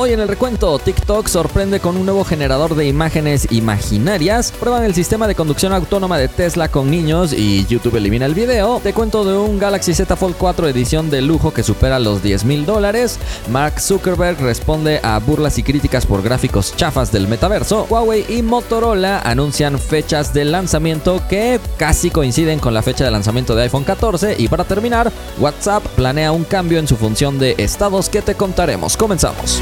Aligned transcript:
Hoy 0.00 0.12
en 0.12 0.20
el 0.20 0.28
recuento, 0.28 0.78
TikTok 0.78 1.26
sorprende 1.26 1.80
con 1.80 1.96
un 1.96 2.06
nuevo 2.06 2.22
generador 2.22 2.76
de 2.76 2.86
imágenes 2.86 3.50
imaginarias, 3.50 4.52
prueban 4.52 4.84
el 4.84 4.94
sistema 4.94 5.26
de 5.26 5.34
conducción 5.34 5.72
autónoma 5.72 6.18
de 6.18 6.28
Tesla 6.28 6.68
con 6.68 6.88
niños 6.88 7.32
y 7.32 7.66
YouTube 7.66 7.96
elimina 7.96 8.24
el 8.24 8.32
video. 8.32 8.78
Te 8.80 8.92
cuento 8.92 9.24
de 9.24 9.36
un 9.36 9.58
Galaxy 9.58 9.94
Z 9.94 10.14
Fold 10.14 10.36
4 10.38 10.68
edición 10.68 11.10
de 11.10 11.20
lujo 11.20 11.52
que 11.52 11.64
supera 11.64 11.98
los 11.98 12.22
10 12.22 12.44
mil 12.44 12.64
dólares. 12.64 13.18
Mark 13.50 13.80
Zuckerberg 13.80 14.40
responde 14.40 15.00
a 15.02 15.18
burlas 15.18 15.58
y 15.58 15.64
críticas 15.64 16.06
por 16.06 16.22
gráficos 16.22 16.76
chafas 16.76 17.10
del 17.10 17.26
metaverso. 17.26 17.88
Huawei 17.90 18.24
y 18.28 18.42
Motorola 18.42 19.18
anuncian 19.22 19.80
fechas 19.80 20.32
de 20.32 20.44
lanzamiento 20.44 21.20
que 21.28 21.58
casi 21.76 22.12
coinciden 22.12 22.60
con 22.60 22.72
la 22.72 22.82
fecha 22.82 23.02
de 23.04 23.10
lanzamiento 23.10 23.56
de 23.56 23.64
iPhone 23.64 23.82
14. 23.82 24.36
Y 24.38 24.46
para 24.46 24.62
terminar, 24.62 25.10
WhatsApp 25.40 25.84
planea 25.96 26.30
un 26.30 26.44
cambio 26.44 26.78
en 26.78 26.86
su 26.86 26.96
función 26.96 27.40
de 27.40 27.56
estados 27.58 28.08
que 28.08 28.22
te 28.22 28.36
contaremos. 28.36 28.96
Comenzamos. 28.96 29.60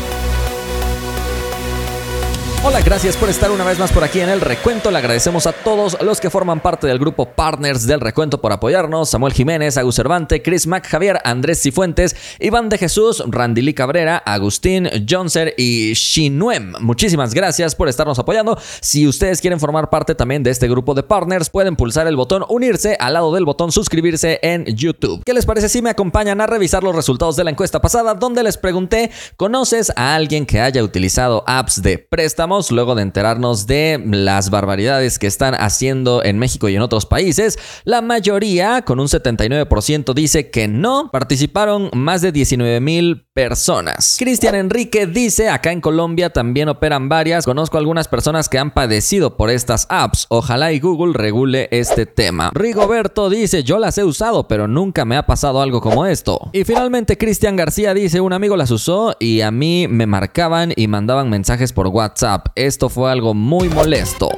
Hola, 2.69 2.81
gracias 2.81 3.17
por 3.17 3.29
estar 3.29 3.53
una 3.53 3.63
vez 3.63 3.79
más 3.79 3.93
por 3.93 4.03
aquí 4.03 4.19
en 4.19 4.29
el 4.29 4.41
recuento. 4.41 4.91
Le 4.91 4.99
agradecemos 4.99 5.47
a 5.47 5.53
todos 5.53 5.97
los 6.03 6.21
que 6.21 6.31
forman 6.31 6.59
parte 6.59 6.89
del 6.89 6.99
grupo 6.99 7.25
Partners 7.25 7.87
del 7.87 8.01
recuento 8.01 8.41
por 8.41 8.53
apoyarnos. 8.53 9.09
Samuel 9.09 9.35
Jiménez, 9.35 9.77
Agus 9.77 9.95
Cervante, 9.95 10.43
Chris 10.43 10.67
Mac, 10.67 10.85
Javier, 10.85 11.21
Andrés 11.23 11.63
Cifuentes, 11.63 12.17
Iván 12.41 12.69
de 12.69 12.77
Jesús, 12.77 13.23
Randilí 13.29 13.73
Cabrera, 13.73 14.19
Agustín 14.19 14.89
Jonser 15.09 15.55
y 15.57 15.93
Shinuem. 15.95 16.73
Muchísimas 16.81 17.35
gracias 17.35 17.77
por 17.77 17.89
estarnos 17.89 18.19
apoyando. 18.19 18.59
Si 18.81 19.07
ustedes 19.07 19.41
quieren 19.41 19.61
formar 19.61 19.89
parte 19.89 20.17
también 20.17 20.43
de 20.43 20.51
este 20.51 20.67
grupo 20.67 20.93
de 20.95 21.05
Partners, 21.05 21.51
pueden 21.51 21.77
pulsar 21.77 22.09
el 22.09 22.17
botón 22.17 22.45
unirse 22.49 22.97
al 22.99 23.15
lado 23.15 23.33
del 23.33 23.45
botón 23.45 23.71
suscribirse 23.71 24.41
en 24.43 24.65
YouTube. 24.65 25.23
¿Qué 25.25 25.35
les 25.35 25.47
parece 25.47 25.69
si 25.69 25.83
me 25.83 25.91
acompañan 25.91 26.41
a 26.41 26.49
revisar 26.49 26.83
los 26.83 26.97
resultados 26.97 27.37
de 27.37 27.45
la 27.45 27.51
encuesta 27.51 27.81
pasada 27.81 28.15
donde 28.15 28.43
les 28.43 28.59
pregunté, 28.59 29.13
¿conoces 29.37 29.93
a 29.95 30.17
alguien 30.17 30.45
que 30.45 30.61
haya 30.61 30.83
utilizado 30.83 31.45
apps 31.47 31.81
de 31.81 31.99
préstamo? 31.99 32.56
Luego 32.71 32.95
de 32.95 33.03
enterarnos 33.03 33.67
de 33.67 34.03
las 34.05 34.51
barbaridades 34.51 35.19
que 35.19 35.27
están 35.27 35.55
haciendo 35.55 36.25
en 36.25 36.39
México 36.39 36.69
y 36.69 36.77
en 36.77 36.83
otros 36.83 37.07
países. 37.07 37.59
La 37.85 38.03
mayoría, 38.03 38.83
con 38.83 38.99
un 38.99 39.09
79%, 39.09 40.15
dice 40.15 40.51
que 40.51 40.69
no. 40.69 41.11
Participaron 41.13 41.91
más 41.93 42.23
de 42.23 42.33
19 42.33 42.81
mil 42.81 43.27
personas. 43.35 44.17
Cristian 44.19 44.55
Enrique 44.55 45.07
dice, 45.07 45.51
acá 45.51 45.71
en 45.71 45.83
Colombia 45.83 46.31
también 46.31 46.71
operan 46.71 47.11
varias. 47.11 47.45
Conozco 47.45 47.77
algunas 47.77 48.09
personas 48.09 48.49
que 48.49 48.59
han 48.59 48.73
padecido 48.73 49.37
por 49.37 49.51
estas 49.51 49.87
apps. 49.91 50.27
Ojalá 50.31 50.73
y 50.73 50.81
Google 50.81 51.13
regule 51.13 51.69
este 51.71 52.07
tema. 52.07 52.51
Rigoberto 52.55 53.29
dice, 53.29 53.63
yo 53.63 53.79
las 53.79 53.99
he 53.99 54.05
usado, 54.05 54.49
pero 54.49 54.69
nunca 54.69 55.05
me 55.05 55.17
ha 55.17 55.27
pasado 55.27 55.61
algo 55.61 55.83
como 55.83 56.07
esto. 56.07 56.51
Y 56.53 56.65
finalmente 56.65 57.19
Cristian 57.19 57.57
García 57.57 57.93
dice, 57.93 58.21
un 58.21 58.33
amigo 58.33 58.57
las 58.57 58.71
usó 58.71 59.15
y 59.21 59.43
a 59.43 59.51
mí 59.51 59.87
me 59.89 60.07
marcaban 60.07 60.73
y 60.75 60.89
mandaban 60.89 61.29
mensajes 61.29 61.73
por 61.73 61.89
WhatsApp. 61.89 62.36
Esto 62.55 62.89
fue 62.89 63.11
algo 63.11 63.35
muy 63.35 63.69
molesto. 63.69 64.31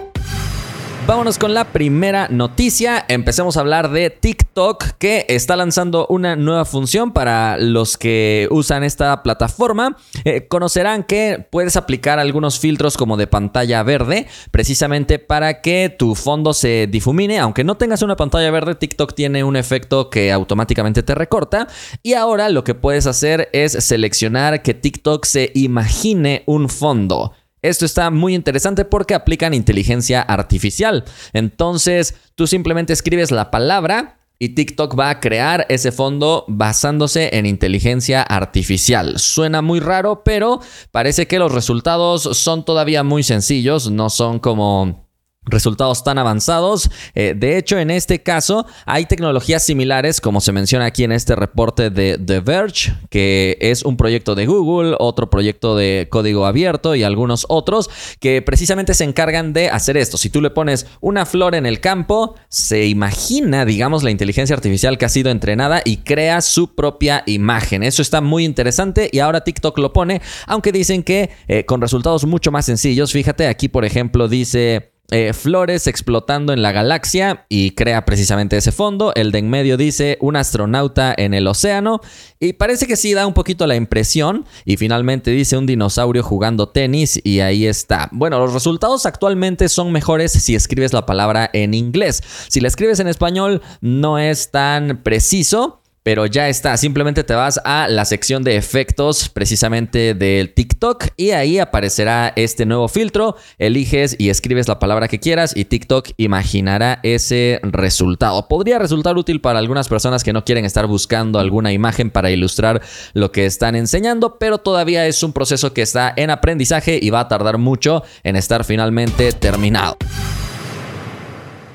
Vámonos 1.08 1.38
con 1.38 1.54
la 1.54 1.72
primera 1.72 2.28
noticia. 2.28 3.02
Empecemos 3.08 3.56
a 3.56 3.60
hablar 3.60 3.90
de 3.90 4.10
TikTok 4.10 4.84
que 4.98 5.24
está 5.30 5.56
lanzando 5.56 6.06
una 6.10 6.36
nueva 6.36 6.66
función 6.66 7.12
para 7.12 7.56
los 7.56 7.96
que 7.96 8.46
usan 8.50 8.84
esta 8.84 9.22
plataforma. 9.22 9.96
Eh, 10.26 10.48
conocerán 10.48 11.04
que 11.04 11.46
puedes 11.50 11.78
aplicar 11.78 12.18
algunos 12.18 12.58
filtros 12.58 12.98
como 12.98 13.16
de 13.16 13.26
pantalla 13.26 13.82
verde 13.84 14.26
precisamente 14.50 15.18
para 15.18 15.62
que 15.62 15.88
tu 15.88 16.14
fondo 16.14 16.52
se 16.52 16.86
difumine. 16.88 17.38
Aunque 17.38 17.64
no 17.64 17.78
tengas 17.78 18.02
una 18.02 18.16
pantalla 18.16 18.50
verde, 18.50 18.74
TikTok 18.74 19.14
tiene 19.14 19.42
un 19.44 19.56
efecto 19.56 20.10
que 20.10 20.30
automáticamente 20.30 21.02
te 21.02 21.14
recorta. 21.14 21.68
Y 22.02 22.12
ahora 22.12 22.50
lo 22.50 22.64
que 22.64 22.74
puedes 22.74 23.06
hacer 23.06 23.48
es 23.54 23.72
seleccionar 23.72 24.60
que 24.60 24.74
TikTok 24.74 25.24
se 25.24 25.52
imagine 25.54 26.42
un 26.44 26.68
fondo. 26.68 27.32
Esto 27.62 27.84
está 27.84 28.10
muy 28.10 28.34
interesante 28.34 28.84
porque 28.84 29.14
aplican 29.14 29.54
inteligencia 29.54 30.22
artificial. 30.22 31.04
Entonces, 31.32 32.14
tú 32.34 32.46
simplemente 32.46 32.92
escribes 32.92 33.30
la 33.30 33.50
palabra 33.50 34.18
y 34.38 34.50
TikTok 34.50 34.98
va 34.98 35.10
a 35.10 35.20
crear 35.20 35.66
ese 35.68 35.90
fondo 35.90 36.44
basándose 36.46 37.36
en 37.36 37.46
inteligencia 37.46 38.22
artificial. 38.22 39.18
Suena 39.18 39.62
muy 39.62 39.80
raro, 39.80 40.22
pero 40.24 40.60
parece 40.92 41.26
que 41.26 41.40
los 41.40 41.52
resultados 41.52 42.22
son 42.38 42.64
todavía 42.64 43.02
muy 43.02 43.24
sencillos, 43.24 43.90
no 43.90 44.10
son 44.10 44.38
como 44.38 45.07
resultados 45.50 46.04
tan 46.04 46.18
avanzados. 46.18 46.90
Eh, 47.14 47.34
de 47.36 47.56
hecho, 47.56 47.78
en 47.78 47.90
este 47.90 48.22
caso 48.22 48.66
hay 48.86 49.06
tecnologías 49.06 49.64
similares, 49.64 50.20
como 50.20 50.40
se 50.40 50.52
menciona 50.52 50.86
aquí 50.86 51.04
en 51.04 51.12
este 51.12 51.34
reporte 51.36 51.90
de 51.90 52.18
The 52.18 52.40
Verge, 52.40 52.94
que 53.10 53.58
es 53.60 53.82
un 53.84 53.96
proyecto 53.96 54.34
de 54.34 54.46
Google, 54.46 54.96
otro 54.98 55.30
proyecto 55.30 55.76
de 55.76 56.08
código 56.10 56.46
abierto 56.46 56.94
y 56.94 57.02
algunos 57.02 57.46
otros 57.48 57.90
que 58.20 58.42
precisamente 58.42 58.94
se 58.94 59.04
encargan 59.04 59.52
de 59.52 59.68
hacer 59.68 59.96
esto. 59.96 60.16
Si 60.16 60.30
tú 60.30 60.40
le 60.40 60.50
pones 60.50 60.86
una 61.00 61.26
flor 61.26 61.54
en 61.54 61.66
el 61.66 61.80
campo, 61.80 62.34
se 62.48 62.86
imagina, 62.86 63.64
digamos, 63.64 64.02
la 64.02 64.10
inteligencia 64.10 64.54
artificial 64.54 64.98
que 64.98 65.04
ha 65.04 65.08
sido 65.08 65.30
entrenada 65.30 65.82
y 65.84 65.98
crea 65.98 66.40
su 66.40 66.74
propia 66.74 67.22
imagen. 67.26 67.82
Eso 67.82 68.02
está 68.02 68.20
muy 68.20 68.44
interesante 68.44 69.08
y 69.12 69.18
ahora 69.18 69.44
TikTok 69.44 69.78
lo 69.78 69.92
pone, 69.92 70.20
aunque 70.46 70.72
dicen 70.72 71.02
que 71.02 71.30
eh, 71.48 71.64
con 71.64 71.80
resultados 71.80 72.24
mucho 72.24 72.50
más 72.50 72.66
sencillos. 72.66 73.12
Fíjate, 73.12 73.46
aquí 73.46 73.68
por 73.68 73.84
ejemplo 73.84 74.28
dice... 74.28 74.97
Eh, 75.10 75.32
flores 75.32 75.86
explotando 75.86 76.52
en 76.52 76.60
la 76.60 76.70
galaxia 76.70 77.46
y 77.48 77.70
crea 77.70 78.04
precisamente 78.04 78.58
ese 78.58 78.72
fondo. 78.72 79.12
El 79.14 79.32
de 79.32 79.38
en 79.38 79.48
medio 79.48 79.78
dice 79.78 80.18
un 80.20 80.36
astronauta 80.36 81.14
en 81.16 81.32
el 81.32 81.46
océano 81.46 82.02
y 82.38 82.52
parece 82.52 82.86
que 82.86 82.94
sí 82.94 83.14
da 83.14 83.26
un 83.26 83.32
poquito 83.32 83.66
la 83.66 83.74
impresión. 83.74 84.44
Y 84.66 84.76
finalmente 84.76 85.30
dice 85.30 85.56
un 85.56 85.64
dinosaurio 85.64 86.22
jugando 86.22 86.68
tenis 86.68 87.18
y 87.24 87.40
ahí 87.40 87.64
está. 87.64 88.10
Bueno, 88.12 88.38
los 88.38 88.52
resultados 88.52 89.06
actualmente 89.06 89.70
son 89.70 89.92
mejores 89.92 90.32
si 90.32 90.54
escribes 90.54 90.92
la 90.92 91.06
palabra 91.06 91.48
en 91.54 91.72
inglés. 91.72 92.22
Si 92.48 92.60
la 92.60 92.68
escribes 92.68 93.00
en 93.00 93.08
español 93.08 93.62
no 93.80 94.18
es 94.18 94.50
tan 94.50 95.02
preciso 95.02 95.77
pero 96.08 96.24
ya 96.24 96.48
está. 96.48 96.74
Simplemente 96.78 97.22
te 97.22 97.34
vas 97.34 97.60
a 97.66 97.86
la 97.86 98.06
sección 98.06 98.42
de 98.42 98.56
efectos 98.56 99.28
precisamente 99.28 100.14
del 100.14 100.54
TikTok 100.54 101.08
y 101.18 101.32
ahí 101.32 101.58
aparecerá 101.58 102.32
este 102.34 102.64
nuevo 102.64 102.88
filtro. 102.88 103.36
Eliges 103.58 104.16
y 104.18 104.30
escribes 104.30 104.68
la 104.68 104.78
palabra 104.78 105.06
que 105.08 105.20
quieras 105.20 105.54
y 105.54 105.66
TikTok 105.66 106.12
imaginará 106.16 106.98
ese 107.02 107.60
resultado. 107.62 108.48
Podría 108.48 108.78
resultar 108.78 109.18
útil 109.18 109.42
para 109.42 109.58
algunas 109.58 109.86
personas 109.86 110.24
que 110.24 110.32
no 110.32 110.46
quieren 110.46 110.64
estar 110.64 110.86
buscando 110.86 111.40
alguna 111.40 111.74
imagen 111.74 112.08
para 112.08 112.30
ilustrar 112.30 112.80
lo 113.12 113.30
que 113.30 113.44
están 113.44 113.76
enseñando, 113.76 114.38
pero 114.38 114.56
todavía 114.56 115.06
es 115.06 115.22
un 115.22 115.34
proceso 115.34 115.74
que 115.74 115.82
está 115.82 116.14
en 116.16 116.30
aprendizaje 116.30 116.98
y 117.02 117.10
va 117.10 117.20
a 117.20 117.28
tardar 117.28 117.58
mucho 117.58 118.02
en 118.22 118.36
estar 118.36 118.64
finalmente 118.64 119.32
terminado. 119.32 119.98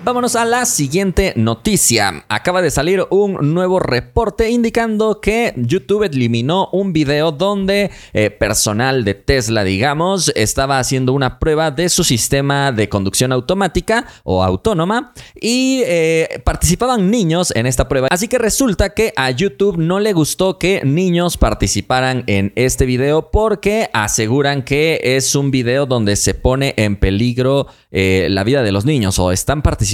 Vámonos 0.05 0.35
a 0.35 0.43
la 0.43 0.65
siguiente 0.65 1.31
noticia. 1.37 2.25
Acaba 2.27 2.61
de 2.61 2.71
salir 2.71 3.05
un 3.09 3.53
nuevo 3.53 3.79
reporte 3.79 4.49
indicando 4.49 5.21
que 5.21 5.53
YouTube 5.55 6.03
eliminó 6.03 6.67
un 6.73 6.91
video 6.91 7.31
donde 7.31 7.89
eh, 8.11 8.29
personal 8.29 9.05
de 9.05 9.13
Tesla, 9.13 9.63
digamos, 9.63 10.29
estaba 10.35 10.79
haciendo 10.79 11.13
una 11.13 11.39
prueba 11.39 11.71
de 11.71 11.87
su 11.87 12.03
sistema 12.03 12.73
de 12.73 12.89
conducción 12.89 13.31
automática 13.31 14.05
o 14.25 14.43
autónoma 14.43 15.13
y 15.39 15.83
eh, 15.85 16.41
participaban 16.43 17.09
niños 17.09 17.53
en 17.55 17.65
esta 17.65 17.87
prueba. 17.87 18.09
Así 18.11 18.27
que 18.27 18.37
resulta 18.37 18.89
que 18.89 19.13
a 19.15 19.31
YouTube 19.31 19.77
no 19.77 20.01
le 20.01 20.11
gustó 20.11 20.59
que 20.59 20.81
niños 20.83 21.37
participaran 21.37 22.25
en 22.27 22.51
este 22.57 22.85
video 22.85 23.31
porque 23.31 23.89
aseguran 23.93 24.63
que 24.63 24.99
es 25.01 25.33
un 25.33 25.49
video 25.49 25.85
donde 25.85 26.17
se 26.17 26.33
pone 26.33 26.73
en 26.75 26.97
peligro 26.97 27.67
eh, 27.89 28.27
la 28.29 28.43
vida 28.43 28.63
de 28.63 28.73
los 28.73 28.83
niños 28.83 29.17
o 29.17 29.31
están 29.31 29.61
participando 29.61 29.92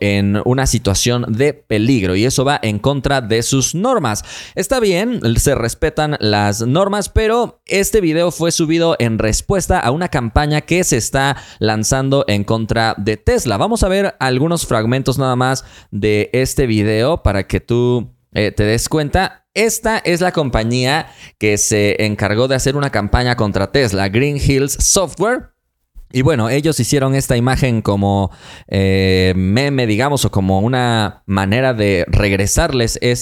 en 0.00 0.40
una 0.44 0.66
situación 0.66 1.24
de 1.28 1.54
peligro 1.54 2.14
y 2.14 2.24
eso 2.24 2.44
va 2.44 2.58
en 2.62 2.78
contra 2.78 3.20
de 3.20 3.42
sus 3.42 3.74
normas. 3.74 4.24
Está 4.54 4.80
bien, 4.80 5.20
se 5.36 5.54
respetan 5.54 6.16
las 6.20 6.66
normas, 6.66 7.08
pero 7.08 7.60
este 7.66 8.00
video 8.00 8.30
fue 8.30 8.52
subido 8.52 8.96
en 8.98 9.18
respuesta 9.18 9.80
a 9.80 9.90
una 9.90 10.08
campaña 10.08 10.60
que 10.60 10.84
se 10.84 10.96
está 10.96 11.36
lanzando 11.58 12.24
en 12.28 12.44
contra 12.44 12.94
de 12.98 13.16
Tesla. 13.16 13.56
Vamos 13.56 13.82
a 13.82 13.88
ver 13.88 14.14
algunos 14.20 14.66
fragmentos 14.66 15.18
nada 15.18 15.36
más 15.36 15.64
de 15.90 16.30
este 16.32 16.66
video 16.66 17.22
para 17.22 17.46
que 17.46 17.60
tú 17.60 18.12
eh, 18.32 18.52
te 18.52 18.64
des 18.64 18.88
cuenta. 18.88 19.46
Esta 19.54 19.98
es 19.98 20.20
la 20.20 20.32
compañía 20.32 21.06
que 21.38 21.56
se 21.56 22.04
encargó 22.04 22.46
de 22.46 22.56
hacer 22.56 22.76
una 22.76 22.90
campaña 22.90 23.36
contra 23.36 23.72
Tesla, 23.72 24.08
Green 24.10 24.36
Hills 24.36 24.72
Software. 24.72 25.55
Y 26.12 26.22
bueno, 26.22 26.48
ellos 26.48 26.78
hicieron 26.78 27.14
esta 27.14 27.36
imagen 27.36 27.82
como 27.82 28.30
eh, 28.68 29.32
meme, 29.36 29.86
digamos, 29.86 30.24
o 30.24 30.30
como 30.30 30.60
una 30.60 31.22
manera 31.26 31.74
de 31.74 32.04
regresarles 32.08 32.98
e, 33.00 33.12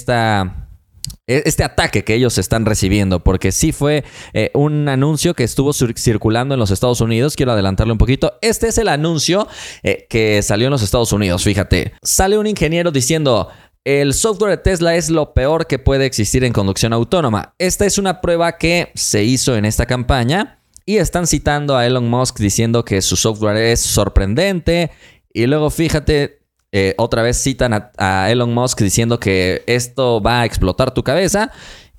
este 1.27 1.65
ataque 1.65 2.05
que 2.05 2.15
ellos 2.15 2.37
están 2.37 2.67
recibiendo, 2.67 3.25
porque 3.25 3.53
sí 3.53 3.73
fue 3.73 4.05
eh, 4.35 4.51
un 4.55 4.89
anuncio 4.89 5.35
que 5.35 5.45
estuvo 5.45 5.73
circulando 5.73 6.55
en 6.55 6.61
los 6.61 6.71
Estados 6.71 7.01
Unidos. 7.01 7.37
Quiero 7.37 7.53
adelantarle 7.53 7.93
un 7.93 7.99
poquito. 7.99 8.35
Este 8.43 8.69
es 8.69 8.79
el 8.79 8.89
anuncio 8.89 9.49
eh, 9.83 10.07
que 10.11 10.43
salió 10.43 10.67
en 10.67 10.73
los 10.73 10.83
Estados 10.83 11.13
Unidos, 11.13 11.43
fíjate. 11.43 11.95
Sale 12.03 12.37
un 12.37 12.47
ingeniero 12.47 12.91
diciendo, 12.91 13.49
el 13.85 14.13
software 14.15 14.51
de 14.51 14.59
Tesla 14.59 14.95
es 14.97 15.09
lo 15.09 15.33
peor 15.33 15.67
que 15.67 15.79
puede 15.79 16.05
existir 16.05 16.45
en 16.45 16.53
conducción 16.53 16.93
autónoma. 16.93 17.55
Esta 17.59 17.87
es 17.87 17.97
una 17.97 18.21
prueba 18.21 18.59
que 18.59 18.93
se 18.95 19.25
hizo 19.25 19.57
en 19.57 19.65
esta 19.65 19.87
campaña 19.87 20.61
y 20.87 20.99
están 20.99 21.27
citando 21.27 21.77
a 21.77 21.87
Elon 21.87 22.09
Musk 22.09 22.39
diciendo 22.39 22.85
que 22.85 23.01
su 23.03 23.17
software 23.17 23.57
es 23.57 23.81
sorprendente. 23.81 24.91
Y 25.33 25.47
luego 25.47 25.71
fíjate, 25.71 26.41
eh, 26.73 26.95
otra 26.99 27.23
vez 27.23 27.43
citan 27.43 27.91
a 27.97 28.31
Elon 28.31 28.53
Musk 28.53 28.81
diciendo 28.81 29.19
que 29.19 29.63
esto 29.67 30.21
va 30.21 30.43
a 30.43 30.45
explotar 30.45 30.93
tu 30.93 31.03
cabeza. 31.03 31.51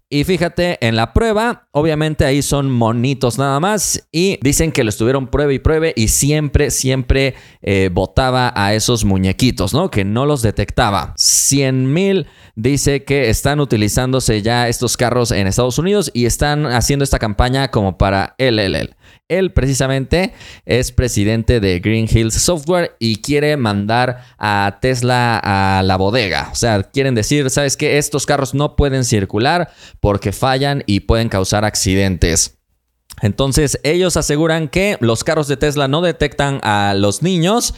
Y 0.07 0.23
fíjate, 0.23 0.77
en 0.85 0.95
la 0.95 1.13
prueba, 1.13 1.67
obviamente 1.71 2.25
ahí 2.25 2.43
son 2.43 2.69
monitos 2.69 3.39
nada 3.39 3.59
más 3.59 4.07
y 4.11 4.37
dicen 4.43 4.71
que 4.71 4.83
lo 4.83 4.89
estuvieron 4.89 5.25
pruebe 5.27 5.55
y 5.55 5.59
pruebe 5.59 5.93
y 5.95 6.09
siempre, 6.09 6.69
siempre 6.69 7.33
eh, 7.63 7.89
botaba 7.91 8.53
a 8.55 8.75
esos 8.75 9.03
muñequitos, 9.03 9.73
¿no? 9.73 9.89
Que 9.89 10.05
no 10.05 10.27
los 10.27 10.43
detectaba. 10.43 11.15
100 11.17 11.91
mil 11.91 12.27
dice 12.55 13.03
que 13.03 13.31
están 13.31 13.59
utilizándose 13.59 14.43
ya 14.43 14.67
estos 14.67 14.95
carros 14.95 15.31
en 15.31 15.47
Estados 15.47 15.79
Unidos 15.79 16.11
y 16.13 16.25
están 16.25 16.67
haciendo 16.67 17.03
esta 17.03 17.17
campaña 17.17 17.71
como 17.71 17.97
para 17.97 18.35
LLL. 18.37 18.95
Él 19.27 19.53
precisamente 19.53 20.33
es 20.65 20.91
presidente 20.91 21.59
de 21.59 21.79
Green 21.79 22.07
Hills 22.09 22.35
Software 22.35 22.95
y 22.99 23.17
quiere 23.17 23.57
mandar 23.57 24.23
a 24.37 24.77
Tesla 24.81 25.39
a 25.43 25.83
la 25.83 25.97
bodega. 25.97 26.49
O 26.51 26.55
sea, 26.55 26.83
quieren 26.83 27.15
decir, 27.15 27.49
¿sabes 27.49 27.77
qué? 27.77 27.97
Estos 27.97 28.25
carros 28.25 28.53
no 28.53 28.75
pueden 28.75 29.05
circular 29.05 29.71
porque 29.99 30.31
fallan 30.31 30.83
y 30.85 31.01
pueden 31.01 31.29
causar 31.29 31.65
accidentes. 31.65 32.59
Entonces 33.21 33.79
ellos 33.83 34.17
aseguran 34.17 34.67
que 34.67 34.97
los 34.99 35.23
carros 35.23 35.47
de 35.47 35.57
Tesla 35.57 35.87
no 35.87 36.01
detectan 36.01 36.59
a 36.63 36.93
los 36.95 37.21
niños 37.21 37.73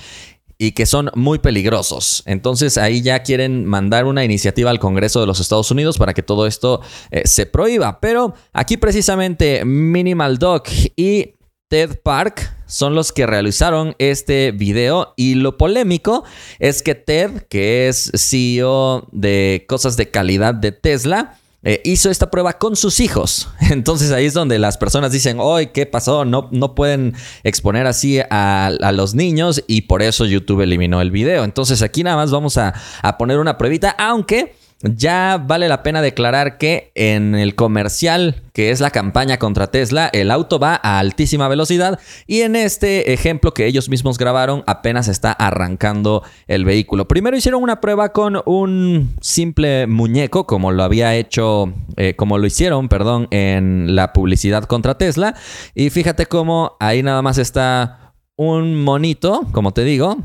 y 0.58 0.72
que 0.72 0.86
son 0.86 1.12
muy 1.16 1.40
peligrosos. 1.40 2.24
Entonces 2.26 2.78
ahí 2.78 3.02
ya 3.02 3.24
quieren 3.24 3.66
mandar 3.66 4.06
una 4.06 4.24
iniciativa 4.24 4.70
al 4.70 4.80
Congreso 4.80 5.20
de 5.20 5.28
los 5.28 5.40
Estados 5.40 5.72
Unidos 5.72 5.98
para 5.98 6.14
que 6.14 6.24
todo 6.24 6.48
esto 6.48 6.82
eh, 7.12 7.24
se 7.26 7.46
prohíba. 7.46 8.00
Pero 8.00 8.34
aquí 8.54 8.78
precisamente 8.78 9.64
Minimal 9.66 10.38
Doc 10.38 10.70
y 10.96 11.34
Ted 11.70 12.00
Park 12.02 12.54
son 12.66 12.96
los 12.96 13.12
que 13.12 13.26
realizaron 13.26 13.96
este 14.00 14.52
video 14.52 15.14
y 15.18 15.36
lo 15.36 15.58
polémico 15.58 16.24
es 16.60 16.82
que 16.82 16.96
Ted, 16.96 17.44
que 17.50 17.88
es 17.88 18.12
CEO 18.16 19.08
de 19.12 19.66
cosas 19.68 19.98
de 19.98 20.10
calidad 20.10 20.54
de 20.54 20.72
Tesla, 20.72 21.38
eh, 21.64 21.82
hizo 21.84 22.10
esta 22.10 22.30
prueba 22.30 22.54
con 22.54 22.76
sus 22.76 23.00
hijos. 23.00 23.50
Entonces 23.72 24.12
ahí 24.12 24.26
es 24.26 24.34
donde 24.34 24.60
las 24.60 24.78
personas 24.78 25.12
dicen, 25.12 25.38
hoy, 25.40 25.68
¿qué 25.68 25.86
pasó? 25.86 26.24
No, 26.24 26.50
no 26.52 26.76
pueden 26.76 27.16
exponer 27.44 27.88
así 27.88 28.20
a, 28.30 28.72
los 28.94 29.16
niños 29.16 29.64
y 29.68 29.82
por 29.82 30.02
eso 30.02 30.26
YouTube 30.26 30.62
eliminó 30.62 31.02
el 31.02 31.12
video. 31.12 31.44
Entonces 31.44 31.82
aquí 31.82 32.04
nada 32.04 32.16
más 32.16 32.32
vamos 32.32 32.58
a, 32.58 32.74
a 33.02 33.18
poner 33.18 33.40
una 33.40 33.58
pruebita, 33.58 33.90
aunque... 33.92 34.56
Ya 34.82 35.44
vale 35.44 35.68
la 35.70 35.82
pena 35.82 36.04
declarar 36.04 36.60
que 36.60 36.92
en 36.94 37.34
el 37.34 37.56
comercial, 37.56 38.44
que 38.54 38.70
es 38.70 38.80
la 38.80 38.92
campaña 38.92 39.40
contra 39.40 39.72
Tesla, 39.72 40.08
el 40.14 40.30
auto 40.30 40.60
va 40.60 40.80
a 40.84 41.00
altísima 41.00 41.48
velocidad 41.48 42.00
y 42.28 42.42
en 42.42 42.56
este 42.56 43.12
ejemplo 43.12 43.56
que 43.56 43.66
ellos 43.66 43.90
mismos 43.90 44.20
grabaron 44.20 44.64
apenas 44.68 45.08
está 45.08 45.32
arrancando 45.32 46.22
el 46.48 46.64
vehículo. 46.64 47.08
Primero 47.08 47.36
hicieron 47.36 47.64
una 47.64 47.82
prueba 47.82 48.10
con 48.10 48.40
un 48.46 49.16
simple 49.20 49.88
muñeco, 49.88 50.46
como 50.46 50.72
lo 50.72 50.84
había 50.84 51.16
hecho, 51.16 51.74
eh, 51.96 52.14
como 52.16 52.38
lo 52.38 52.46
hicieron, 52.46 52.88
perdón, 52.88 53.28
en 53.32 53.96
la 53.96 54.14
publicidad 54.14 54.66
contra 54.66 54.96
Tesla. 54.96 55.34
Y 55.74 55.90
fíjate 55.90 56.28
cómo 56.28 56.78
ahí 56.80 57.02
nada 57.02 57.24
más 57.24 57.40
está 57.40 58.14
un 58.36 58.84
monito, 58.84 59.48
como 59.52 59.74
te 59.74 59.84
digo, 59.84 60.18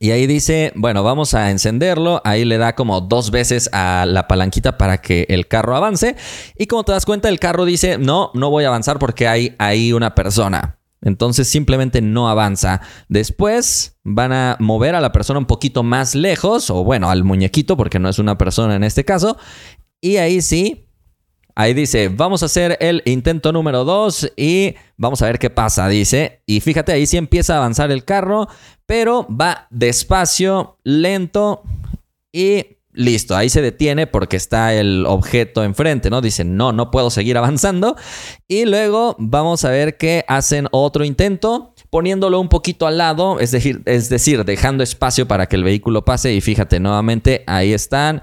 y 0.00 0.12
ahí 0.12 0.26
dice, 0.26 0.72
bueno, 0.76 1.02
vamos 1.02 1.34
a 1.34 1.50
encenderlo. 1.50 2.20
Ahí 2.24 2.44
le 2.44 2.58
da 2.58 2.74
como 2.74 3.00
dos 3.00 3.30
veces 3.30 3.68
a 3.72 4.06
la 4.06 4.28
palanquita 4.28 4.78
para 4.78 4.98
que 4.98 5.26
el 5.28 5.48
carro 5.48 5.74
avance. 5.74 6.16
Y 6.56 6.66
como 6.66 6.84
te 6.84 6.92
das 6.92 7.04
cuenta, 7.04 7.28
el 7.28 7.40
carro 7.40 7.64
dice, 7.64 7.98
no, 7.98 8.30
no 8.34 8.50
voy 8.50 8.64
a 8.64 8.68
avanzar 8.68 8.98
porque 8.98 9.26
hay 9.26 9.54
ahí 9.58 9.92
una 9.92 10.14
persona. 10.14 10.78
Entonces 11.00 11.48
simplemente 11.48 12.00
no 12.00 12.28
avanza. 12.28 12.80
Después 13.08 13.98
van 14.04 14.32
a 14.32 14.56
mover 14.60 14.94
a 14.94 15.00
la 15.00 15.12
persona 15.12 15.38
un 15.38 15.46
poquito 15.46 15.82
más 15.82 16.14
lejos, 16.14 16.70
o 16.70 16.84
bueno, 16.84 17.10
al 17.10 17.24
muñequito, 17.24 17.76
porque 17.76 17.98
no 17.98 18.08
es 18.08 18.18
una 18.18 18.38
persona 18.38 18.76
en 18.76 18.84
este 18.84 19.04
caso. 19.04 19.36
Y 20.00 20.16
ahí 20.16 20.42
sí, 20.42 20.88
Ahí 21.60 21.74
dice, 21.74 22.08
vamos 22.08 22.44
a 22.44 22.46
hacer 22.46 22.78
el 22.80 23.02
intento 23.04 23.50
número 23.50 23.84
2 23.84 24.34
y 24.36 24.76
vamos 24.96 25.22
a 25.22 25.26
ver 25.26 25.40
qué 25.40 25.50
pasa, 25.50 25.88
dice. 25.88 26.40
Y 26.46 26.60
fíjate, 26.60 26.92
ahí 26.92 27.04
sí 27.04 27.16
empieza 27.16 27.54
a 27.54 27.56
avanzar 27.56 27.90
el 27.90 28.04
carro, 28.04 28.46
pero 28.88 29.26
va 29.28 29.66
despacio, 29.68 30.78
lento 30.82 31.62
y 32.32 32.78
listo. 32.94 33.36
Ahí 33.36 33.50
se 33.50 33.60
detiene 33.60 34.06
porque 34.06 34.38
está 34.38 34.72
el 34.72 35.04
objeto 35.06 35.62
enfrente, 35.62 36.08
¿no? 36.08 36.22
Dice, 36.22 36.42
no, 36.42 36.72
no 36.72 36.90
puedo 36.90 37.10
seguir 37.10 37.36
avanzando. 37.36 37.96
Y 38.48 38.64
luego 38.64 39.14
vamos 39.18 39.66
a 39.66 39.70
ver 39.70 39.98
que 39.98 40.24
hacen 40.26 40.68
otro 40.70 41.04
intento 41.04 41.74
poniéndolo 41.90 42.40
un 42.40 42.48
poquito 42.48 42.86
al 42.86 42.96
lado, 42.96 43.40
es 43.40 43.50
decir, 43.50 43.82
es 43.84 44.08
decir, 44.08 44.46
dejando 44.46 44.82
espacio 44.82 45.28
para 45.28 45.46
que 45.46 45.56
el 45.56 45.64
vehículo 45.64 46.06
pase 46.06 46.32
y 46.32 46.40
fíjate 46.40 46.80
nuevamente, 46.80 47.44
ahí 47.46 47.74
están 47.74 48.22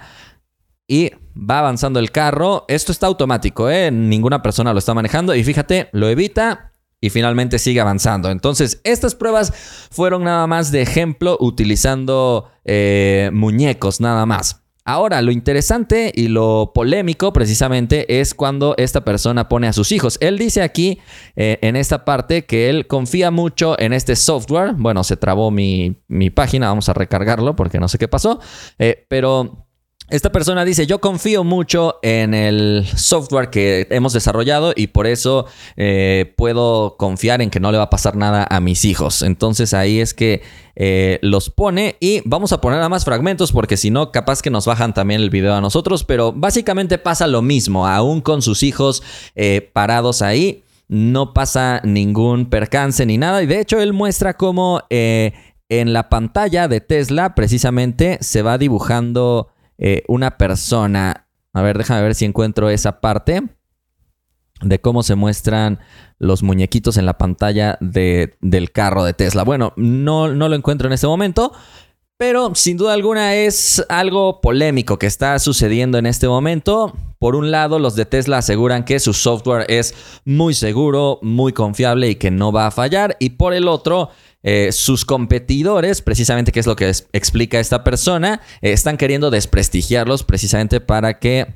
y 0.88 1.12
va 1.38 1.60
avanzando 1.60 2.00
el 2.00 2.12
carro. 2.12 2.66
Esto 2.68 2.92
está 2.92 3.06
automático, 3.06 3.70
¿eh? 3.70 3.92
Ninguna 3.92 4.42
persona 4.42 4.74
lo 4.74 4.80
está 4.80 4.96
manejando 4.96 5.36
y 5.36 5.44
fíjate, 5.44 5.90
lo 5.92 6.10
evita 6.10 6.72
y 7.06 7.12
finalmente 7.12 7.60
sigue 7.60 7.80
avanzando. 7.80 8.32
Entonces, 8.32 8.82
estas 8.84 9.14
pruebas 9.14 9.54
fueron 9.92 10.24
nada 10.24 10.48
más 10.48 10.72
de 10.72 10.82
ejemplo 10.82 11.38
utilizando 11.40 12.50
eh, 12.64 13.30
muñecos, 13.32 14.02
nada 14.02 14.26
más. 14.26 14.64
Ahora, 14.86 15.22
lo 15.22 15.32
interesante 15.32 16.12
y 16.16 16.30
lo 16.30 16.72
polémico 16.74 17.32
precisamente 17.32 18.20
es 18.20 18.34
cuando 18.34 18.74
esta 18.78 19.06
persona 19.06 19.48
pone 19.50 19.68
a 19.68 19.74
sus 19.74 19.92
hijos. 19.92 20.18
Él 20.20 20.40
dice 20.40 20.64
aquí 20.64 21.00
eh, 21.36 21.60
en 21.62 21.76
esta 21.76 22.06
parte 22.06 22.46
que 22.46 22.70
él 22.70 22.88
confía 22.88 23.30
mucho 23.30 23.80
en 23.80 23.94
este 23.94 24.16
software. 24.16 24.74
Bueno, 24.74 25.04
se 25.04 25.16
trabó 25.16 25.52
mi, 25.52 26.02
mi 26.08 26.32
página, 26.32 26.70
vamos 26.70 26.90
a 26.90 26.94
recargarlo 26.94 27.56
porque 27.56 27.80
no 27.80 27.88
sé 27.88 28.00
qué 28.00 28.08
pasó. 28.08 28.40
Eh, 28.80 29.06
pero 29.10 29.65
esta 30.10 30.32
persona 30.32 30.64
dice, 30.64 30.86
yo 30.86 31.02
confío 31.02 31.44
mucho 31.44 31.98
en 32.04 32.36
el 32.36 32.86
software 32.96 33.50
que 33.50 33.88
hemos 33.90 34.14
desarrollado 34.14 34.72
y 34.76 34.88
por 34.88 35.08
eso 35.08 35.48
eh, 35.78 36.32
puedo 36.38 36.96
confiar 36.98 37.42
en 37.42 37.50
que 37.50 37.60
no 37.60 37.72
le 37.72 37.80
va 37.80 37.86
a 37.86 37.90
pasar 37.90 38.16
nada 38.16 38.46
a 38.48 38.60
mis 38.60 38.86
hijos. 38.86 39.24
Entonces 39.24 39.74
ahí 39.74 40.00
es 40.00 40.14
que 40.14 40.44
eh, 40.76 41.18
los 41.24 41.50
pone 41.50 41.96
y 42.00 42.22
vamos 42.24 42.54
a 42.54 42.62
poner 42.62 42.82
a 42.82 42.90
más 42.90 43.04
fragmentos 43.04 43.52
porque 43.52 43.78
si 43.78 43.90
no, 43.90 44.12
capaz 44.12 44.44
que 44.44 44.52
nos 44.52 44.68
bajan 44.68 44.94
también 44.94 45.22
el 45.22 45.32
video 45.32 45.56
a 45.56 45.62
nosotros, 45.62 46.04
pero 46.04 46.32
básicamente 46.32 47.00
pasa 47.00 47.26
lo 47.26 47.42
mismo, 47.42 47.88
aún 47.88 48.22
con 48.22 48.44
sus 48.44 48.62
hijos 48.62 49.02
eh, 49.36 49.72
parados 49.74 50.22
ahí. 50.22 50.64
No 50.88 51.34
pasa 51.34 51.82
ningún 51.84 52.48
percance 52.52 53.08
ni 53.08 53.18
nada. 53.18 53.42
Y 53.42 53.48
de 53.48 53.60
hecho, 53.60 53.80
él 53.82 53.92
muestra 53.92 54.36
cómo 54.36 54.84
en 54.92 55.94
la 55.94 56.10
pantalla 56.10 56.68
de 56.68 56.80
Tesla 56.80 57.34
precisamente 57.34 58.20
se 58.22 58.44
va 58.44 58.60
dibujando 58.60 59.50
eh, 59.78 60.04
una 60.08 60.38
persona. 60.38 61.28
A 61.54 61.62
ver, 61.62 61.78
déjame 61.78 62.02
ver 62.02 62.16
si 62.16 62.26
encuentro 62.26 62.70
esa 62.70 63.00
parte 63.00 63.44
de 64.62 64.80
cómo 64.80 65.04
se 65.04 65.16
muestran 65.16 65.80
los 66.18 66.44
muñequitos 66.44 66.98
en 66.98 67.06
la 67.06 67.18
pantalla 67.18 67.78
del 67.82 68.72
carro 68.72 69.04
de 69.04 69.14
Tesla. 69.14 69.44
Bueno, 69.44 69.74
no, 69.76 70.34
no 70.34 70.50
lo 70.50 70.56
encuentro 70.56 70.88
en 70.88 70.94
este 70.94 71.08
momento, 71.08 71.52
pero 72.18 72.56
sin 72.56 72.78
duda 72.78 72.94
alguna 72.94 73.36
es 73.36 73.86
algo 73.90 74.40
polémico 74.40 74.98
que 74.98 75.08
está 75.08 75.38
sucediendo 75.40 75.98
en 75.98 76.06
este 76.06 76.28
momento. 76.30 76.94
Por 77.20 77.36
un 77.36 77.52
lado, 77.52 77.80
los 77.80 77.96
de 77.96 78.06
Tesla 78.06 78.38
aseguran 78.38 78.86
que 78.86 79.00
su 79.00 79.14
software 79.14 79.66
es 79.68 79.94
muy 80.24 80.54
seguro, 80.54 81.20
muy 81.22 81.52
confiable 81.52 82.10
y 82.10 82.16
que 82.16 82.32
no 82.32 82.54
va 82.54 82.68
a 82.68 82.72
fallar. 82.72 83.18
Y 83.20 83.32
por 83.32 83.54
el 83.54 83.68
otro, 83.68 84.10
eh, 84.48 84.72
sus 84.72 85.06
competidores, 85.06 86.04
precisamente 86.04 86.52
que 86.52 86.60
es 86.60 86.68
lo 86.68 86.76
que 86.76 86.92
explica 87.14 87.60
esta 87.60 87.84
persona, 87.84 88.42
eh, 88.62 88.74
están 88.74 88.96
queriendo 88.96 89.32
desprestigiarlos 89.32 90.24
precisamente 90.24 90.80
para 90.80 91.18
que 91.18 91.48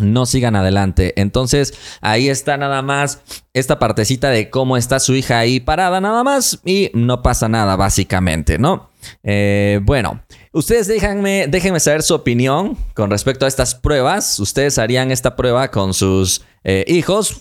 no 0.00 0.26
sigan 0.26 0.56
adelante. 0.56 1.14
Entonces, 1.20 1.74
ahí 2.00 2.28
está 2.28 2.56
nada 2.56 2.82
más 2.82 3.22
esta 3.54 3.78
partecita 3.78 4.30
de 4.30 4.50
cómo 4.50 4.76
está 4.76 4.98
su 4.98 5.14
hija 5.14 5.38
ahí 5.38 5.60
parada 5.60 6.00
nada 6.00 6.24
más 6.24 6.58
y 6.64 6.90
no 6.94 7.22
pasa 7.22 7.48
nada 7.48 7.76
básicamente, 7.76 8.58
¿no? 8.58 8.90
Eh, 9.22 9.78
bueno, 9.84 10.20
ustedes 10.52 10.88
déjenme, 10.88 11.46
déjenme 11.46 11.78
saber 11.78 12.02
su 12.02 12.16
opinión 12.16 12.76
con 12.94 13.08
respecto 13.08 13.44
a 13.44 13.48
estas 13.48 13.76
pruebas. 13.76 14.40
Ustedes 14.40 14.78
harían 14.78 15.12
esta 15.12 15.36
prueba 15.36 15.70
con 15.70 15.94
sus 15.94 16.44
hijos. 16.88 17.38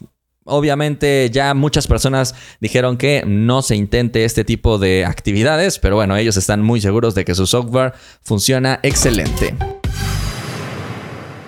Obviamente 0.48 1.32
ya 1.32 1.56
muchas 1.56 1.88
personas 1.88 2.36
dijeron 2.62 2.98
que 2.98 3.24
no 3.26 3.64
se 3.64 3.76
intente 3.76 4.26
este 4.26 4.44
tipo 4.44 4.78
de 4.78 5.04
actividades, 5.04 5.80
pero 5.80 5.96
bueno, 5.96 6.16
ellos 6.18 6.38
están 6.38 6.62
muy 6.62 6.80
seguros 6.80 7.16
de 7.16 7.26
que 7.26 7.34
su 7.34 7.48
software 7.48 7.94
funciona 8.22 8.80
excelente. 8.84 9.56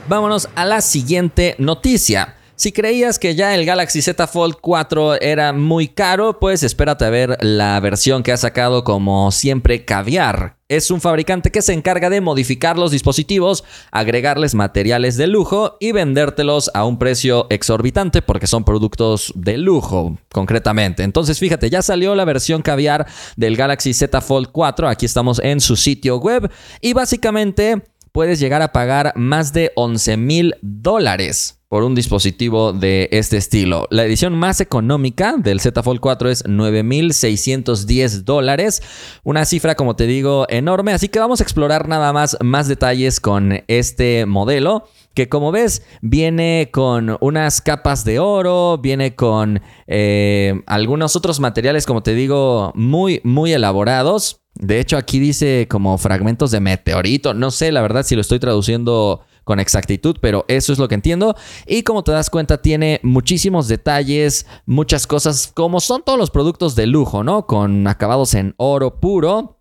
Vámonos 0.09 0.49
a 0.55 0.65
la 0.65 0.81
siguiente 0.81 1.53
noticia. 1.59 2.36
Si 2.59 2.71
creías 2.71 3.19
que 3.19 3.35
ya 3.35 3.53
el 3.53 3.67
Galaxy 3.67 4.01
Z 4.01 4.25
Fold 4.25 4.55
4 4.59 5.21
era 5.21 5.53
muy 5.53 5.89
caro, 5.89 6.39
pues 6.39 6.63
espérate 6.63 7.05
a 7.05 7.11
ver 7.11 7.37
la 7.39 7.79
versión 7.79 8.23
que 8.23 8.31
ha 8.31 8.37
sacado 8.37 8.83
como 8.83 9.31
siempre 9.31 9.85
Caviar. 9.85 10.57
Es 10.67 10.89
un 10.89 10.99
fabricante 10.99 11.51
que 11.51 11.61
se 11.61 11.73
encarga 11.73 12.09
de 12.09 12.19
modificar 12.19 12.79
los 12.79 12.89
dispositivos, 12.89 13.63
agregarles 13.91 14.55
materiales 14.55 15.17
de 15.17 15.27
lujo 15.27 15.77
y 15.79 15.91
vendértelos 15.91 16.71
a 16.73 16.83
un 16.83 16.97
precio 16.97 17.45
exorbitante 17.51 18.23
porque 18.23 18.47
son 18.47 18.63
productos 18.63 19.31
de 19.35 19.59
lujo, 19.59 20.17
concretamente. 20.31 21.03
Entonces, 21.03 21.37
fíjate, 21.37 21.69
ya 21.69 21.83
salió 21.83 22.15
la 22.15 22.25
versión 22.25 22.63
caviar 22.63 23.05
del 23.35 23.55
Galaxy 23.55 23.93
Z 23.93 24.19
Fold 24.19 24.49
4. 24.51 24.89
Aquí 24.89 25.05
estamos 25.05 25.39
en 25.43 25.61
su 25.61 25.75
sitio 25.75 26.17
web 26.17 26.51
y 26.81 26.93
básicamente 26.93 27.83
puedes 28.11 28.39
llegar 28.39 28.63
a 28.63 28.71
pagar 28.71 29.13
más 29.15 29.53
de 29.53 29.73
11 29.75 30.17
mil 30.17 30.55
dólares 30.63 31.56
por 31.69 31.83
un 31.83 31.95
dispositivo 31.95 32.71
de 32.71 33.09
este 33.11 33.37
estilo. 33.37 33.87
La 33.91 34.05
edición 34.05 34.33
más 34.33 34.61
económica 34.61 35.35
del 35.37 35.59
Z 35.59 35.83
Fold 35.83 35.99
4 35.99 36.29
es 36.29 36.45
9.610 36.45 38.23
dólares, 38.23 38.81
una 39.23 39.43
cifra 39.45 39.75
como 39.75 39.95
te 39.95 40.07
digo 40.07 40.45
enorme, 40.49 40.93
así 40.93 41.09
que 41.09 41.19
vamos 41.19 41.41
a 41.41 41.43
explorar 41.43 41.89
nada 41.89 42.13
más 42.13 42.37
más 42.41 42.67
detalles 42.67 43.19
con 43.19 43.63
este 43.67 44.25
modelo 44.25 44.85
que 45.13 45.27
como 45.27 45.51
ves 45.51 45.81
viene 46.01 46.69
con 46.71 47.17
unas 47.19 47.59
capas 47.61 48.05
de 48.05 48.19
oro, 48.19 48.77
viene 48.77 49.15
con 49.15 49.61
eh, 49.87 50.61
algunos 50.67 51.15
otros 51.15 51.39
materiales 51.39 51.85
como 51.85 52.03
te 52.03 52.13
digo 52.13 52.71
muy 52.75 53.19
muy 53.23 53.51
elaborados. 53.51 54.41
De 54.53 54.79
hecho 54.79 54.97
aquí 54.97 55.19
dice 55.19 55.67
como 55.69 55.97
fragmentos 55.97 56.51
de 56.51 56.59
meteorito, 56.61 57.33
no 57.33 57.51
sé 57.51 57.71
la 57.71 57.81
verdad 57.81 58.03
si 58.03 58.15
lo 58.15 58.21
estoy 58.21 58.39
traduciendo 58.39 59.21
con 59.47 59.61
exactitud, 59.61 60.17
pero 60.19 60.43
eso 60.49 60.73
es 60.73 60.77
lo 60.77 60.89
que 60.89 60.95
entiendo. 60.95 61.33
Y 61.65 61.83
como 61.83 62.03
te 62.03 62.11
das 62.11 62.29
cuenta, 62.29 62.61
tiene 62.61 62.99
muchísimos 63.01 63.69
detalles, 63.69 64.45
muchas 64.65 65.07
cosas, 65.07 65.49
como 65.55 65.79
son 65.79 66.03
todos 66.03 66.19
los 66.19 66.31
productos 66.31 66.75
de 66.75 66.85
lujo, 66.85 67.23
¿no? 67.23 67.47
Con 67.47 67.87
acabados 67.87 68.33
en 68.33 68.55
oro 68.57 68.99
puro 68.99 69.57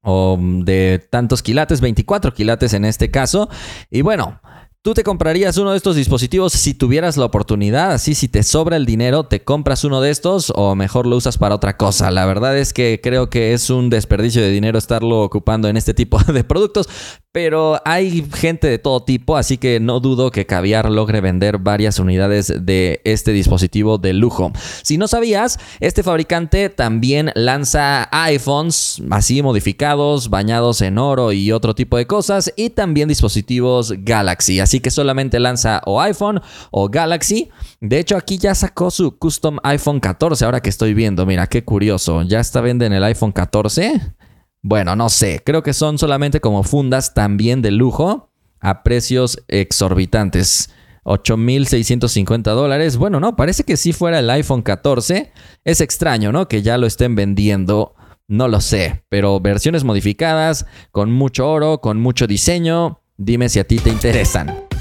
o 0.00 0.38
de 0.40 1.06
tantos 1.10 1.42
quilates, 1.42 1.82
24 1.82 2.32
quilates 2.32 2.72
en 2.72 2.86
este 2.86 3.10
caso. 3.10 3.50
Y 3.90 4.00
bueno, 4.00 4.40
¿Tú 4.84 4.94
te 4.94 5.04
comprarías 5.04 5.58
uno 5.58 5.70
de 5.70 5.76
estos 5.76 5.94
dispositivos 5.94 6.52
si 6.54 6.74
tuvieras 6.74 7.16
la 7.16 7.26
oportunidad? 7.26 7.92
Así, 7.92 8.16
si 8.16 8.26
te 8.26 8.42
sobra 8.42 8.76
el 8.76 8.84
dinero, 8.84 9.22
¿te 9.22 9.44
compras 9.44 9.84
uno 9.84 10.00
de 10.00 10.10
estos 10.10 10.52
o 10.56 10.74
mejor 10.74 11.06
lo 11.06 11.16
usas 11.16 11.38
para 11.38 11.54
otra 11.54 11.76
cosa? 11.76 12.10
La 12.10 12.26
verdad 12.26 12.58
es 12.58 12.72
que 12.72 12.98
creo 13.00 13.30
que 13.30 13.52
es 13.52 13.70
un 13.70 13.90
desperdicio 13.90 14.42
de 14.42 14.50
dinero 14.50 14.78
estarlo 14.78 15.22
ocupando 15.22 15.68
en 15.68 15.76
este 15.76 15.94
tipo 15.94 16.18
de 16.32 16.42
productos, 16.42 16.88
pero 17.32 17.80
hay 17.86 18.26
gente 18.34 18.68
de 18.68 18.78
todo 18.78 19.02
tipo, 19.02 19.38
así 19.38 19.56
que 19.56 19.80
no 19.80 20.00
dudo 20.00 20.30
que 20.30 20.44
Caviar 20.44 20.90
logre 20.90 21.22
vender 21.22 21.56
varias 21.56 21.98
unidades 21.98 22.52
de 22.60 23.00
este 23.04 23.32
dispositivo 23.32 23.96
de 23.96 24.12
lujo. 24.12 24.52
Si 24.82 24.98
no 24.98 25.08
sabías, 25.08 25.58
este 25.80 26.02
fabricante 26.02 26.68
también 26.68 27.32
lanza 27.34 28.08
iPhones 28.12 29.02
así 29.10 29.42
modificados, 29.42 30.28
bañados 30.28 30.82
en 30.82 30.98
oro 30.98 31.32
y 31.32 31.52
otro 31.52 31.74
tipo 31.74 31.96
de 31.96 32.06
cosas, 32.06 32.52
y 32.54 32.68
también 32.70 33.08
dispositivos 33.08 33.94
Galaxy. 33.98 34.60
Así 34.60 34.80
que 34.80 34.90
solamente 34.90 35.40
lanza 35.40 35.80
o 35.86 36.02
iPhone 36.02 36.42
o 36.70 36.90
Galaxy. 36.90 37.48
De 37.80 37.98
hecho, 37.98 38.18
aquí 38.18 38.36
ya 38.36 38.54
sacó 38.54 38.90
su 38.90 39.16
custom 39.16 39.56
iPhone 39.62 40.00
14, 40.00 40.44
ahora 40.44 40.60
que 40.60 40.68
estoy 40.68 40.92
viendo. 40.92 41.24
Mira, 41.24 41.46
qué 41.46 41.64
curioso. 41.64 42.22
Ya 42.22 42.40
está 42.40 42.60
venden 42.60 42.92
el 42.92 43.04
iPhone 43.04 43.32
14. 43.32 44.00
Bueno, 44.62 44.94
no 44.94 45.08
sé, 45.08 45.42
creo 45.44 45.62
que 45.64 45.72
son 45.72 45.98
solamente 45.98 46.40
como 46.40 46.62
fundas 46.62 47.14
también 47.14 47.62
de 47.62 47.72
lujo 47.72 48.30
a 48.60 48.82
precios 48.84 49.42
exorbitantes. 49.48 50.70
8.650 51.04 52.42
dólares. 52.54 52.96
Bueno, 52.96 53.18
no, 53.18 53.34
parece 53.34 53.64
que 53.64 53.76
si 53.76 53.92
fuera 53.92 54.20
el 54.20 54.30
iPhone 54.30 54.62
14. 54.62 55.32
Es 55.64 55.80
extraño, 55.80 56.30
¿no? 56.30 56.46
Que 56.46 56.62
ya 56.62 56.78
lo 56.78 56.86
estén 56.86 57.16
vendiendo. 57.16 57.96
No 58.28 58.46
lo 58.46 58.60
sé, 58.60 59.02
pero 59.08 59.40
versiones 59.40 59.82
modificadas, 59.82 60.64
con 60.92 61.10
mucho 61.10 61.50
oro, 61.50 61.80
con 61.80 62.00
mucho 62.00 62.28
diseño. 62.28 63.00
Dime 63.16 63.48
si 63.48 63.58
a 63.58 63.64
ti 63.66 63.78
te 63.78 63.90
interesan. 63.90 64.71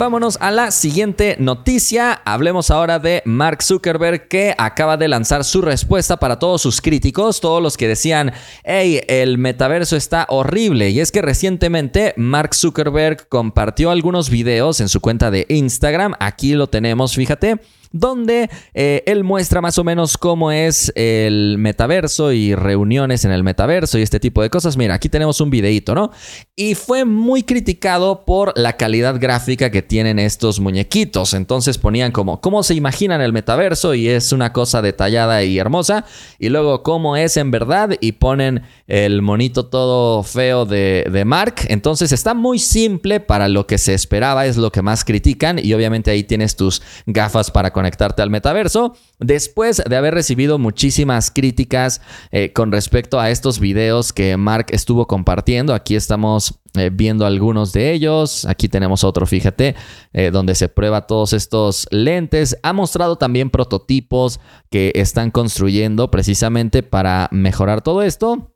Vámonos 0.00 0.38
a 0.40 0.50
la 0.50 0.70
siguiente 0.70 1.36
noticia. 1.38 2.22
Hablemos 2.24 2.70
ahora 2.70 2.98
de 2.98 3.20
Mark 3.26 3.62
Zuckerberg 3.62 4.28
que 4.28 4.54
acaba 4.56 4.96
de 4.96 5.08
lanzar 5.08 5.44
su 5.44 5.60
respuesta 5.60 6.16
para 6.16 6.38
todos 6.38 6.62
sus 6.62 6.80
críticos, 6.80 7.42
todos 7.42 7.62
los 7.62 7.76
que 7.76 7.86
decían, 7.86 8.32
hey, 8.64 9.02
el 9.08 9.36
metaverso 9.36 9.96
está 9.96 10.24
horrible. 10.30 10.88
Y 10.88 11.00
es 11.00 11.12
que 11.12 11.20
recientemente 11.20 12.14
Mark 12.16 12.54
Zuckerberg 12.54 13.28
compartió 13.28 13.90
algunos 13.90 14.30
videos 14.30 14.80
en 14.80 14.88
su 14.88 15.02
cuenta 15.02 15.30
de 15.30 15.44
Instagram. 15.50 16.14
Aquí 16.18 16.54
lo 16.54 16.68
tenemos, 16.68 17.14
fíjate 17.14 17.60
donde 17.92 18.50
eh, 18.74 19.02
él 19.06 19.24
muestra 19.24 19.60
más 19.60 19.78
o 19.78 19.84
menos 19.84 20.16
cómo 20.16 20.52
es 20.52 20.92
el 20.94 21.56
metaverso 21.58 22.32
y 22.32 22.54
reuniones 22.54 23.24
en 23.24 23.32
el 23.32 23.42
metaverso 23.42 23.98
y 23.98 24.02
este 24.02 24.20
tipo 24.20 24.42
de 24.42 24.50
cosas. 24.50 24.76
Mira, 24.76 24.94
aquí 24.94 25.08
tenemos 25.08 25.40
un 25.40 25.50
videito, 25.50 25.94
¿no? 25.94 26.10
Y 26.54 26.74
fue 26.74 27.04
muy 27.04 27.42
criticado 27.42 28.24
por 28.24 28.52
la 28.56 28.76
calidad 28.76 29.18
gráfica 29.18 29.70
que 29.70 29.82
tienen 29.82 30.18
estos 30.18 30.60
muñequitos. 30.60 31.34
Entonces 31.34 31.78
ponían 31.78 32.12
como 32.12 32.40
cómo 32.40 32.62
se 32.62 32.74
imaginan 32.74 33.20
el 33.20 33.32
metaverso 33.32 33.94
y 33.94 34.08
es 34.08 34.32
una 34.32 34.52
cosa 34.52 34.82
detallada 34.82 35.42
y 35.42 35.58
hermosa. 35.58 36.04
Y 36.38 36.48
luego 36.48 36.82
cómo 36.82 37.16
es 37.16 37.36
en 37.36 37.50
verdad 37.50 37.90
y 38.00 38.12
ponen 38.12 38.62
el 38.86 39.22
monito 39.22 39.66
todo 39.66 40.22
feo 40.22 40.64
de, 40.66 41.22
Mark. 41.26 41.66
Entonces 41.68 42.12
está 42.12 42.34
muy 42.34 42.58
simple 42.58 43.20
para 43.20 43.48
lo 43.48 43.66
que 43.66 43.78
se 43.78 43.94
esperaba, 43.94 44.46
es 44.46 44.56
lo 44.56 44.70
que 44.72 44.82
más 44.82 45.04
critican. 45.04 45.58
Y 45.62 45.72
obviamente 45.74 46.10
ahí 46.10 46.24
tienes 46.24 46.56
tus 46.56 46.82
gafas 47.06 47.50
para 47.50 47.72
conectarte 47.80 48.20
al 48.20 48.28
metaverso, 48.28 48.94
después 49.20 49.82
de 49.88 49.96
haber 49.96 50.12
recibido 50.12 50.58
muchísimas 50.58 51.30
críticas 51.30 52.02
eh, 52.30 52.52
con 52.52 52.72
respecto 52.72 53.18
a 53.18 53.30
estos 53.30 53.58
videos 53.58 54.12
que 54.12 54.36
Mark 54.36 54.66
estuvo 54.68 55.06
compartiendo. 55.06 55.72
Aquí 55.72 55.96
estamos 55.96 56.60
eh, 56.74 56.90
viendo 56.92 57.24
algunos 57.24 57.72
de 57.72 57.92
ellos. 57.92 58.44
Aquí 58.44 58.68
tenemos 58.68 59.02
otro, 59.02 59.24
fíjate, 59.24 59.76
eh, 60.12 60.30
donde 60.30 60.54
se 60.54 60.68
prueba 60.68 61.06
todos 61.06 61.32
estos 61.32 61.86
lentes. 61.90 62.54
Ha 62.62 62.74
mostrado 62.74 63.16
también 63.16 63.48
prototipos 63.48 64.40
que 64.70 64.92
están 64.94 65.30
construyendo 65.30 66.10
precisamente 66.10 66.82
para 66.82 67.30
mejorar 67.32 67.80
todo 67.80 68.02
esto. 68.02 68.49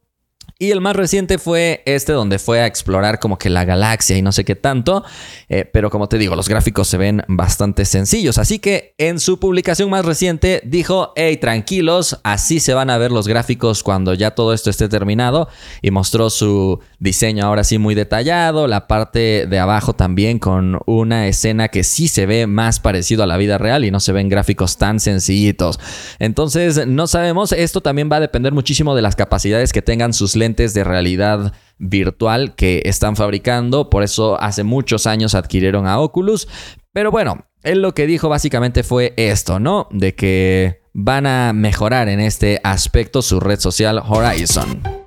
Y 0.57 0.71
el 0.71 0.81
más 0.81 0.95
reciente 0.95 1.39
fue 1.39 1.83
este 1.85 2.13
donde 2.13 2.39
fue 2.39 2.61
a 2.61 2.67
explorar 2.67 3.19
como 3.19 3.39
que 3.39 3.51
la 3.51 3.65
galaxia 3.65 4.17
y 4.17 4.23
no 4.23 4.31
sé 4.31 4.45
qué 4.45 4.55
tanto. 4.55 5.05
Eh, 5.49 5.69
pero 5.71 5.91
como 5.91 6.09
te 6.09 6.17
digo, 6.17 6.37
los 6.37 6.49
gráficos 6.49 6.87
se 6.87 6.97
ven 6.97 7.23
bastante 7.27 7.85
sencillos. 7.85 8.39
Así 8.39 8.61
que 8.61 8.95
en 8.99 9.19
su 9.19 9.41
publicación 9.41 9.91
más 9.91 10.05
reciente 10.05 10.63
dijo, 10.65 11.13
hey, 11.17 11.39
tranquilos, 11.39 12.21
así 12.23 12.61
se 12.61 12.73
van 12.73 12.89
a 12.89 12.99
ver 12.99 13.11
los 13.11 13.27
gráficos 13.27 13.83
cuando 13.83 14.15
ya 14.15 14.31
todo 14.31 14.53
esto 14.53 14.71
esté 14.71 14.89
terminado. 14.89 15.49
Y 15.83 15.91
mostró 15.91 16.31
su 16.31 16.79
diseño 17.01 17.45
ahora 17.45 17.65
sí 17.65 17.79
muy 17.79 17.97
detallado. 17.97 18.69
La 18.69 18.87
parte 18.87 19.47
de 19.49 19.59
abajo 19.59 19.95
también 19.95 20.39
con 20.39 20.79
una 20.87 21.27
escena 21.27 21.69
que 21.69 21.83
sí 21.83 22.07
se 22.07 22.27
ve 22.27 22.47
más 22.47 22.79
parecido 22.79 23.25
a 23.25 23.27
la 23.27 23.37
vida 23.39 23.59
real 23.59 23.85
y 23.85 23.91
no 23.91 23.99
se 23.99 24.13
ven 24.13 24.29
gráficos 24.29 24.79
tan 24.79 25.01
sencillitos. 25.01 25.81
Entonces, 26.21 26.87
no 26.87 27.09
sabemos, 27.09 27.51
esto 27.51 27.81
también 27.81 28.09
va 28.11 28.17
a 28.17 28.21
depender 28.21 28.53
muchísimo 28.53 28.95
de 28.95 29.03
las 29.03 29.17
capacidades 29.17 29.73
que 29.73 29.83
tengan 29.83 30.13
sus 30.13 30.34
lentes 30.37 30.75
de 30.75 30.85
realidad 30.85 31.53
virtual 31.79 32.55
que 32.55 32.83
están 32.85 33.17
fabricando. 33.17 33.91
Por 33.91 34.03
eso 34.03 34.41
hace 34.41 34.65
muchos 34.65 35.07
años 35.07 35.35
adquirieron 35.35 35.87
a 35.87 35.99
Oculus. 35.99 36.49
Pero 36.93 37.11
bueno, 37.11 37.47
él 37.63 37.83
lo 37.83 37.95
que 37.95 38.07
dijo 38.07 38.29
básicamente 38.29 38.83
fue 38.83 39.15
esto, 39.17 39.59
¿no? 39.59 39.89
De 39.91 40.15
que 40.15 40.83
van 40.93 41.27
a 41.27 41.53
mejorar 41.53 42.09
en 42.09 42.21
este 42.21 42.61
aspecto 42.63 43.21
su 43.23 43.41
red 43.41 43.59
social 43.59 44.01
Horizon. 44.07 45.04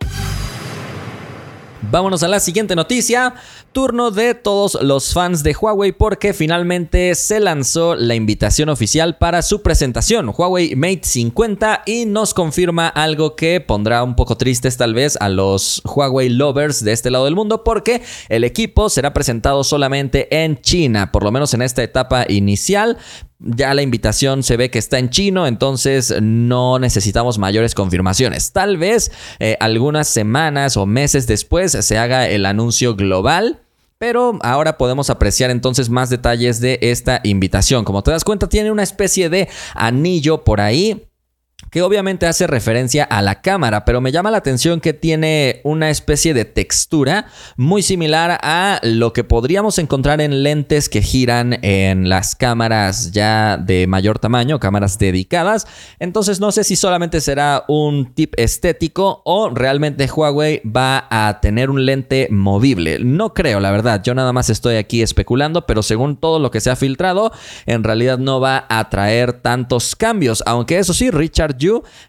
Vámonos 1.82 2.24
a 2.24 2.28
la 2.28 2.40
siguiente 2.40 2.76
noticia. 2.76 3.36
Turno 3.72 4.10
de 4.10 4.34
todos 4.34 4.80
los 4.82 5.14
fans 5.14 5.44
de 5.44 5.56
Huawei 5.56 5.92
porque 5.92 6.34
finalmente 6.34 7.14
se 7.14 7.40
lanzó 7.40 7.96
la 7.96 8.16
invitación 8.16 8.70
oficial 8.70 9.18
para 9.18 9.44
su 9.44 9.62
presentación, 9.62 10.34
Huawei 10.36 10.76
Mate 10.76 11.02
50, 11.04 11.84
y 11.86 12.06
nos 12.06 12.34
confirma 12.34 12.88
algo 12.88 13.36
que 13.36 13.62
pondrá 13.62 14.04
un 14.04 14.16
poco 14.16 14.36
tristes 14.36 14.78
tal 14.78 14.96
vez 14.96 15.18
a 15.22 15.30
los 15.30 15.84
Huawei 15.86 16.30
lovers 16.30 16.84
de 16.84 16.94
este 16.94 17.12
lado 17.12 17.26
del 17.26 17.36
mundo 17.36 17.64
porque 17.64 18.02
el 18.30 18.44
equipo 18.44 18.90
será 18.90 19.14
presentado 19.14 19.64
solamente 19.64 20.44
en 20.44 20.60
China, 20.60 21.12
por 21.12 21.24
lo 21.24 21.32
menos 21.32 21.54
en 21.54 21.62
esta 21.62 21.84
etapa 21.84 22.26
inicial, 22.28 22.98
ya 23.40 23.74
la 23.74 23.82
invitación 23.82 24.44
se 24.44 24.58
ve 24.58 24.72
que 24.72 24.80
está 24.80 25.00
en 25.00 25.10
chino, 25.10 25.48
entonces 25.48 26.16
no 26.22 26.80
necesitamos 26.80 27.38
mayores 27.38 27.76
confirmaciones. 27.76 28.52
Tal 28.52 28.78
vez 28.78 29.12
eh, 29.40 29.58
algunas 29.60 30.08
semanas 30.08 30.78
o 30.78 30.86
meses 30.86 31.28
después 31.28 31.72
se 31.72 31.98
haga 31.98 32.28
el 32.28 32.46
anuncio 32.46 32.96
global. 32.96 33.62
Pero 34.00 34.38
ahora 34.44 34.78
podemos 34.78 35.10
apreciar 35.10 35.50
entonces 35.50 35.90
más 35.90 36.12
detalles 36.12 36.62
de 36.62 36.78
esta 36.84 37.20
invitación. 37.24 37.84
Como 37.84 38.04
te 38.04 38.12
das 38.12 38.24
cuenta, 38.24 38.48
tiene 38.48 38.70
una 38.72 38.84
especie 38.84 39.28
de 39.28 39.50
anillo 39.74 40.44
por 40.44 40.62
ahí 40.62 41.08
que 41.72 41.82
obviamente 41.82 42.26
hace 42.28 42.48
referencia 42.48 43.04
a 43.04 43.22
la 43.22 43.42
cámara, 43.42 43.86
pero 43.86 44.02
me 44.02 44.12
llama 44.12 44.32
la 44.32 44.38
atención 44.38 44.80
que 44.80 44.94
tiene 44.94 45.62
una 45.64 45.90
especie 45.90 46.34
de 46.34 46.46
textura 46.46 47.28
muy 47.56 47.82
similar 47.82 48.40
a 48.42 48.80
lo 48.84 49.14
que 49.14 49.24
podríamos 49.24 49.78
encontrar 49.80 50.22
en 50.22 50.44
lentes 50.44 50.90
que 50.90 51.02
giran 51.02 51.60
en 51.64 52.10
las 52.10 52.36
cámaras 52.36 53.12
ya 53.12 53.58
de 53.58 53.88
mayor 53.88 54.20
tamaño, 54.20 54.60
cámaras 54.60 54.98
dedicadas. 55.00 55.68
Entonces 56.00 56.40
no 56.40 56.52
sé 56.52 56.64
si 56.64 56.76
solamente 56.76 57.22
será 57.22 57.64
un 57.68 58.14
tip 58.14 58.34
estético 58.38 59.22
o 59.26 59.50
realmente 59.50 60.10
Huawei 60.10 60.62
va 60.64 61.08
a 61.10 61.40
tener 61.42 61.70
un 61.70 61.86
lente 61.86 62.28
movible. 62.32 63.00
No 63.00 63.34
creo, 63.34 63.60
la 63.60 63.72
verdad. 63.72 64.02
Yo 64.04 64.14
nada 64.14 64.34
más 64.34 64.50
estoy 64.50 64.76
aquí 64.76 65.02
especulando, 65.02 65.66
pero 65.66 65.84
según 65.84 66.18
todo 66.18 66.40
lo 66.40 66.52
que 66.52 66.62
se 66.62 66.70
ha 66.70 66.76
filtrado, 66.76 67.32
en 67.66 67.84
realidad 67.84 68.18
no 68.18 68.40
va 68.40 68.66
a 68.70 68.90
traer 68.90 69.34
tantos 69.34 69.96
cambios. 69.96 70.44
Aunque 70.46 70.80
eso 70.80 70.94
sí, 70.94 71.12
Richard 71.12 71.57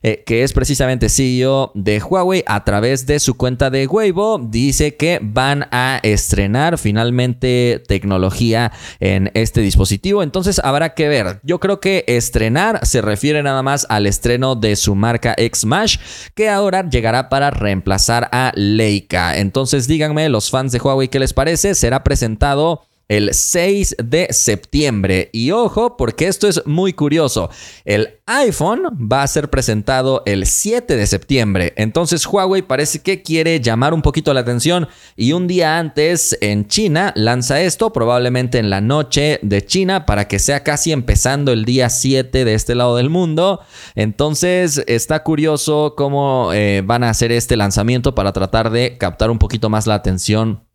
Eh, 0.02 0.22
que 0.26 0.42
es 0.42 0.52
precisamente 0.52 1.08
CEO 1.08 1.72
de 1.74 2.00
Huawei, 2.00 2.44
a 2.46 2.64
través 2.64 3.06
de 3.06 3.18
su 3.18 3.36
cuenta 3.36 3.70
de 3.70 3.86
Weibo, 3.86 4.38
dice 4.38 4.96
que 4.96 5.18
van 5.22 5.66
a 5.70 6.00
estrenar 6.02 6.78
finalmente 6.78 7.82
tecnología 7.86 8.72
en 9.00 9.30
este 9.34 9.60
dispositivo. 9.60 10.22
Entonces 10.22 10.60
habrá 10.62 10.94
que 10.94 11.08
ver. 11.08 11.40
Yo 11.42 11.60
creo 11.60 11.80
que 11.80 12.04
estrenar 12.06 12.86
se 12.86 13.00
refiere 13.00 13.42
nada 13.42 13.62
más 13.62 13.86
al 13.88 14.06
estreno 14.06 14.54
de 14.54 14.76
su 14.76 14.94
marca 14.94 15.34
Xmash, 15.38 15.98
que 16.34 16.48
ahora 16.48 16.88
llegará 16.88 17.28
para 17.28 17.50
reemplazar 17.50 18.28
a 18.32 18.52
Leica. 18.54 19.38
Entonces 19.38 19.88
díganme 19.88 20.28
los 20.28 20.50
fans 20.50 20.72
de 20.72 20.78
Huawei 20.78 21.08
qué 21.08 21.18
les 21.18 21.32
parece. 21.32 21.74
Será 21.74 22.04
presentado 22.04 22.87
el 23.08 23.32
6 23.32 23.96
de 24.02 24.28
septiembre. 24.30 25.30
Y 25.32 25.50
ojo, 25.50 25.96
porque 25.96 26.28
esto 26.28 26.46
es 26.46 26.64
muy 26.66 26.92
curioso. 26.92 27.50
El 27.84 28.20
iPhone 28.26 28.82
va 29.10 29.22
a 29.22 29.26
ser 29.26 29.48
presentado 29.48 30.22
el 30.26 30.46
7 30.46 30.94
de 30.94 31.06
septiembre. 31.06 31.72
Entonces 31.76 32.26
Huawei 32.26 32.62
parece 32.62 33.00
que 33.00 33.22
quiere 33.22 33.60
llamar 33.60 33.94
un 33.94 34.02
poquito 34.02 34.34
la 34.34 34.40
atención 34.40 34.88
y 35.16 35.32
un 35.32 35.46
día 35.46 35.78
antes 35.78 36.36
en 36.42 36.68
China 36.68 37.12
lanza 37.16 37.60
esto, 37.62 37.92
probablemente 37.92 38.58
en 38.58 38.68
la 38.68 38.82
noche 38.82 39.40
de 39.42 39.64
China, 39.64 40.04
para 40.04 40.28
que 40.28 40.38
sea 40.38 40.62
casi 40.62 40.92
empezando 40.92 41.52
el 41.52 41.64
día 41.64 41.88
7 41.88 42.44
de 42.44 42.54
este 42.54 42.74
lado 42.74 42.96
del 42.96 43.08
mundo. 43.08 43.60
Entonces 43.94 44.84
está 44.86 45.22
curioso 45.22 45.94
cómo 45.96 46.50
eh, 46.52 46.82
van 46.84 47.04
a 47.04 47.10
hacer 47.10 47.32
este 47.32 47.56
lanzamiento 47.56 48.14
para 48.14 48.32
tratar 48.32 48.70
de 48.70 48.98
captar 48.98 49.30
un 49.30 49.38
poquito 49.38 49.70
más 49.70 49.86
la 49.86 49.94
atención 49.94 50.67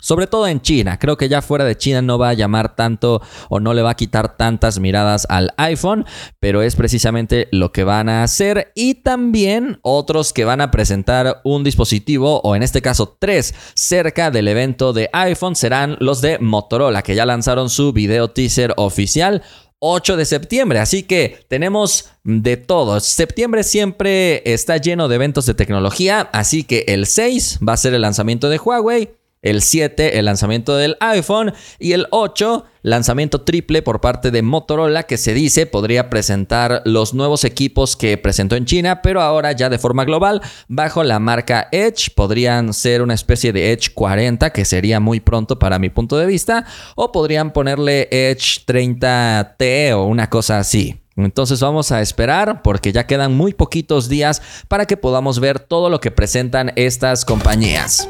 sobre 0.00 0.26
todo 0.26 0.46
en 0.46 0.60
China. 0.60 0.98
Creo 0.98 1.16
que 1.16 1.28
ya 1.28 1.42
fuera 1.42 1.64
de 1.64 1.76
China 1.76 2.02
no 2.02 2.18
va 2.18 2.30
a 2.30 2.34
llamar 2.34 2.76
tanto 2.76 3.22
o 3.48 3.60
no 3.60 3.74
le 3.74 3.82
va 3.82 3.90
a 3.90 3.96
quitar 3.96 4.36
tantas 4.36 4.78
miradas 4.80 5.26
al 5.28 5.52
iPhone, 5.56 6.04
pero 6.38 6.62
es 6.62 6.76
precisamente 6.76 7.48
lo 7.52 7.72
que 7.72 7.84
van 7.84 8.08
a 8.08 8.22
hacer. 8.22 8.72
Y 8.74 8.94
también 8.96 9.78
otros 9.82 10.32
que 10.32 10.44
van 10.44 10.60
a 10.60 10.70
presentar 10.70 11.40
un 11.44 11.64
dispositivo, 11.64 12.40
o 12.42 12.56
en 12.56 12.62
este 12.62 12.82
caso 12.82 13.16
tres, 13.18 13.54
cerca 13.74 14.30
del 14.30 14.48
evento 14.48 14.92
de 14.92 15.10
iPhone 15.12 15.56
serán 15.56 15.96
los 16.00 16.20
de 16.20 16.38
Motorola, 16.38 17.02
que 17.02 17.14
ya 17.14 17.26
lanzaron 17.26 17.70
su 17.70 17.92
video 17.92 18.30
teaser 18.30 18.74
oficial. 18.76 19.42
8 19.80 20.16
de 20.16 20.26
septiembre. 20.26 20.78
Así 20.78 21.02
que 21.04 21.44
tenemos 21.48 22.10
de 22.22 22.56
todo. 22.56 23.00
Septiembre 23.00 23.64
siempre 23.64 24.42
está 24.44 24.76
lleno 24.76 25.08
de 25.08 25.14
eventos 25.16 25.46
de 25.46 25.54
tecnología. 25.54 26.28
Así 26.32 26.64
que 26.64 26.84
el 26.88 27.06
6 27.06 27.60
va 27.66 27.72
a 27.72 27.78
ser 27.78 27.94
el 27.94 28.02
lanzamiento 28.02 28.48
de 28.50 28.58
Huawei 28.58 29.19
el 29.42 29.62
7 29.62 30.18
el 30.18 30.26
lanzamiento 30.26 30.76
del 30.76 30.96
iPhone 31.00 31.52
y 31.78 31.92
el 31.92 32.06
8 32.10 32.64
lanzamiento 32.82 33.42
triple 33.42 33.82
por 33.82 34.00
parte 34.00 34.30
de 34.30 34.42
Motorola 34.42 35.04
que 35.04 35.16
se 35.16 35.34
dice 35.34 35.66
podría 35.66 36.10
presentar 36.10 36.82
los 36.84 37.14
nuevos 37.14 37.44
equipos 37.44 37.96
que 37.96 38.18
presentó 38.18 38.56
en 38.56 38.66
China 38.66 39.00
pero 39.02 39.22
ahora 39.22 39.52
ya 39.52 39.68
de 39.70 39.78
forma 39.78 40.04
global 40.04 40.42
bajo 40.68 41.02
la 41.04 41.18
marca 41.18 41.68
Edge 41.72 42.10
podrían 42.14 42.74
ser 42.74 43.02
una 43.02 43.14
especie 43.14 43.52
de 43.52 43.72
Edge 43.72 43.92
40 43.94 44.50
que 44.52 44.64
sería 44.64 45.00
muy 45.00 45.20
pronto 45.20 45.58
para 45.58 45.78
mi 45.78 45.88
punto 45.88 46.18
de 46.18 46.26
vista 46.26 46.66
o 46.94 47.12
podrían 47.12 47.52
ponerle 47.52 48.08
Edge 48.10 48.64
30T 48.66 49.94
o 49.94 50.04
una 50.04 50.28
cosa 50.28 50.58
así. 50.58 51.00
Entonces 51.16 51.60
vamos 51.60 51.92
a 51.92 52.00
esperar 52.00 52.62
porque 52.62 52.92
ya 52.92 53.06
quedan 53.06 53.34
muy 53.34 53.52
poquitos 53.52 54.08
días 54.08 54.40
para 54.68 54.86
que 54.86 54.96
podamos 54.96 55.40
ver 55.40 55.60
todo 55.60 55.90
lo 55.90 56.00
que 56.00 56.10
presentan 56.10 56.72
estas 56.76 57.24
compañías. 57.24 58.08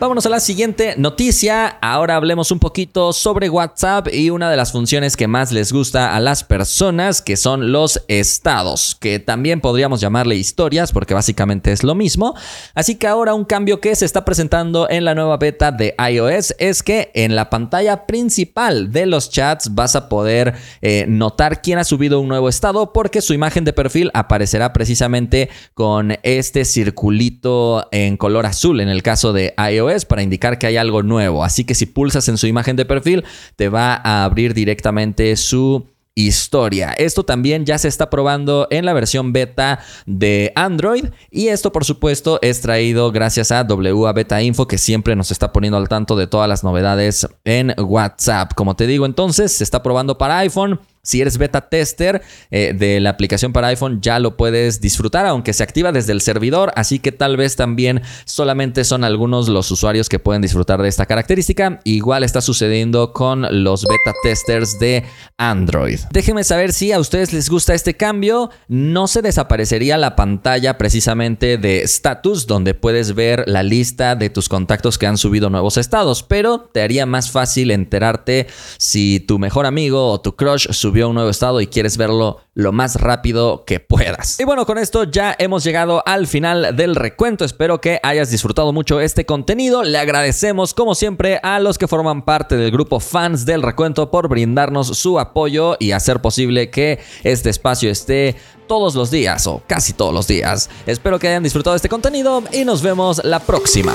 Vámonos 0.00 0.26
a 0.26 0.28
la 0.28 0.38
siguiente 0.38 0.94
noticia. 0.96 1.66
Ahora 1.66 2.14
hablemos 2.14 2.52
un 2.52 2.60
poquito 2.60 3.12
sobre 3.12 3.50
WhatsApp 3.50 4.06
y 4.12 4.30
una 4.30 4.48
de 4.48 4.56
las 4.56 4.70
funciones 4.70 5.16
que 5.16 5.26
más 5.26 5.50
les 5.50 5.72
gusta 5.72 6.14
a 6.14 6.20
las 6.20 6.44
personas, 6.44 7.20
que 7.20 7.36
son 7.36 7.72
los 7.72 8.04
estados, 8.06 8.96
que 9.00 9.18
también 9.18 9.60
podríamos 9.60 10.00
llamarle 10.00 10.36
historias 10.36 10.92
porque 10.92 11.14
básicamente 11.14 11.72
es 11.72 11.82
lo 11.82 11.96
mismo. 11.96 12.36
Así 12.76 12.94
que 12.94 13.08
ahora 13.08 13.34
un 13.34 13.44
cambio 13.44 13.80
que 13.80 13.96
se 13.96 14.04
está 14.04 14.24
presentando 14.24 14.88
en 14.88 15.04
la 15.04 15.16
nueva 15.16 15.36
beta 15.36 15.72
de 15.72 15.96
iOS 15.98 16.54
es 16.60 16.84
que 16.84 17.10
en 17.14 17.34
la 17.34 17.50
pantalla 17.50 18.06
principal 18.06 18.92
de 18.92 19.04
los 19.04 19.30
chats 19.30 19.74
vas 19.74 19.96
a 19.96 20.08
poder 20.08 20.54
eh, 20.80 21.06
notar 21.08 21.60
quién 21.60 21.80
ha 21.80 21.84
subido 21.84 22.20
un 22.20 22.28
nuevo 22.28 22.48
estado 22.48 22.92
porque 22.92 23.20
su 23.20 23.34
imagen 23.34 23.64
de 23.64 23.72
perfil 23.72 24.12
aparecerá 24.14 24.72
precisamente 24.72 25.50
con 25.74 26.16
este 26.22 26.64
circulito 26.64 27.88
en 27.90 28.16
color 28.16 28.46
azul 28.46 28.80
en 28.80 28.90
el 28.90 29.02
caso 29.02 29.32
de 29.32 29.54
iOS 29.58 29.87
es 29.90 30.04
para 30.04 30.22
indicar 30.22 30.58
que 30.58 30.66
hay 30.66 30.76
algo 30.76 31.02
nuevo. 31.02 31.44
Así 31.44 31.64
que 31.64 31.74
si 31.74 31.86
pulsas 31.86 32.28
en 32.28 32.38
su 32.38 32.46
imagen 32.46 32.76
de 32.76 32.84
perfil, 32.84 33.24
te 33.56 33.68
va 33.68 33.94
a 33.94 34.24
abrir 34.24 34.54
directamente 34.54 35.34
su 35.36 35.86
historia. 36.18 36.92
Esto 36.94 37.24
también 37.24 37.64
ya 37.64 37.78
se 37.78 37.86
está 37.86 38.10
probando 38.10 38.66
en 38.70 38.84
la 38.84 38.92
versión 38.92 39.32
beta 39.32 39.78
de 40.04 40.52
Android 40.56 41.06
y 41.30 41.48
esto 41.48 41.70
por 41.70 41.84
supuesto 41.84 42.40
es 42.42 42.60
traído 42.60 43.12
gracias 43.12 43.52
a 43.52 43.62
WA 43.62 44.12
Beta 44.12 44.42
Info 44.42 44.66
que 44.66 44.78
siempre 44.78 45.14
nos 45.14 45.30
está 45.30 45.52
poniendo 45.52 45.76
al 45.76 45.88
tanto 45.88 46.16
de 46.16 46.26
todas 46.26 46.48
las 46.48 46.64
novedades 46.64 47.28
en 47.44 47.72
WhatsApp. 47.78 48.52
Como 48.54 48.74
te 48.74 48.88
digo 48.88 49.06
entonces, 49.06 49.52
se 49.52 49.62
está 49.62 49.82
probando 49.82 50.18
para 50.18 50.38
iPhone. 50.38 50.80
Si 51.02 51.20
eres 51.20 51.38
beta 51.38 51.68
tester 51.68 52.22
eh, 52.50 52.74
de 52.76 53.00
la 53.00 53.10
aplicación 53.10 53.52
para 53.52 53.68
iPhone, 53.68 54.00
ya 54.02 54.18
lo 54.18 54.36
puedes 54.36 54.80
disfrutar, 54.80 55.26
aunque 55.26 55.52
se 55.52 55.62
activa 55.62 55.92
desde 55.92 56.12
el 56.12 56.20
servidor, 56.20 56.72
así 56.76 56.98
que 56.98 57.12
tal 57.12 57.36
vez 57.36 57.56
también 57.56 58.02
solamente 58.24 58.84
son 58.84 59.04
algunos 59.04 59.48
los 59.48 59.70
usuarios 59.70 60.08
que 60.08 60.18
pueden 60.18 60.42
disfrutar 60.42 60.82
de 60.82 60.88
esta 60.88 61.06
característica. 61.06 61.80
Igual 61.84 62.24
está 62.24 62.40
sucediendo 62.40 63.12
con 63.12 63.62
los 63.64 63.84
beta 63.84 64.12
testers 64.22 64.78
de 64.78 65.04
Android. 65.38 66.00
Déjenme 66.12 66.44
saber 66.44 66.72
si 66.72 66.92
a 66.92 66.98
ustedes 66.98 67.32
les 67.32 67.48
gusta 67.48 67.74
este 67.74 67.94
cambio. 67.94 68.50
No 68.68 69.06
se 69.06 69.22
desaparecería 69.22 69.96
la 69.96 70.16
pantalla 70.16 70.76
precisamente 70.76 71.58
de 71.58 71.82
status, 71.82 72.46
donde 72.46 72.74
puedes 72.74 73.14
ver 73.14 73.44
la 73.46 73.62
lista 73.62 74.14
de 74.14 74.30
tus 74.30 74.48
contactos 74.48 74.98
que 74.98 75.06
han 75.06 75.16
subido 75.16 75.48
nuevos 75.48 75.76
estados, 75.76 76.22
pero 76.22 76.60
te 76.60 76.82
haría 76.82 77.06
más 77.06 77.30
fácil 77.30 77.70
enterarte 77.70 78.46
si 78.76 79.20
tu 79.20 79.38
mejor 79.38 79.66
amigo 79.66 80.10
o 80.10 80.20
tu 80.20 80.36
crush 80.36 80.70
subió 80.70 80.87
un 80.88 81.14
nuevo 81.14 81.30
estado 81.30 81.60
y 81.60 81.66
quieres 81.66 81.96
verlo 81.96 82.40
lo 82.54 82.72
más 82.72 83.00
rápido 83.00 83.64
que 83.64 83.80
puedas. 83.80 84.40
Y 84.40 84.44
bueno, 84.44 84.66
con 84.66 84.78
esto 84.78 85.04
ya 85.04 85.34
hemos 85.38 85.64
llegado 85.64 86.02
al 86.06 86.26
final 86.26 86.76
del 86.76 86.96
recuento. 86.96 87.44
Espero 87.44 87.80
que 87.80 88.00
hayas 88.02 88.30
disfrutado 88.30 88.72
mucho 88.72 89.00
este 89.00 89.24
contenido. 89.24 89.82
Le 89.82 89.98
agradecemos 89.98 90.74
como 90.74 90.94
siempre 90.94 91.38
a 91.42 91.60
los 91.60 91.78
que 91.78 91.86
forman 91.86 92.24
parte 92.24 92.56
del 92.56 92.70
grupo 92.70 93.00
fans 93.00 93.46
del 93.46 93.62
recuento 93.62 94.10
por 94.10 94.28
brindarnos 94.28 94.88
su 94.98 95.20
apoyo 95.20 95.76
y 95.78 95.92
hacer 95.92 96.20
posible 96.20 96.70
que 96.70 96.98
este 97.22 97.50
espacio 97.50 97.90
esté 97.90 98.36
todos 98.66 98.94
los 98.94 99.10
días 99.10 99.46
o 99.46 99.62
casi 99.66 99.92
todos 99.92 100.12
los 100.12 100.26
días. 100.26 100.68
Espero 100.86 101.18
que 101.18 101.28
hayan 101.28 101.42
disfrutado 101.42 101.76
este 101.76 101.88
contenido 101.88 102.42
y 102.52 102.64
nos 102.64 102.82
vemos 102.82 103.20
la 103.24 103.40
próxima. 103.40 103.94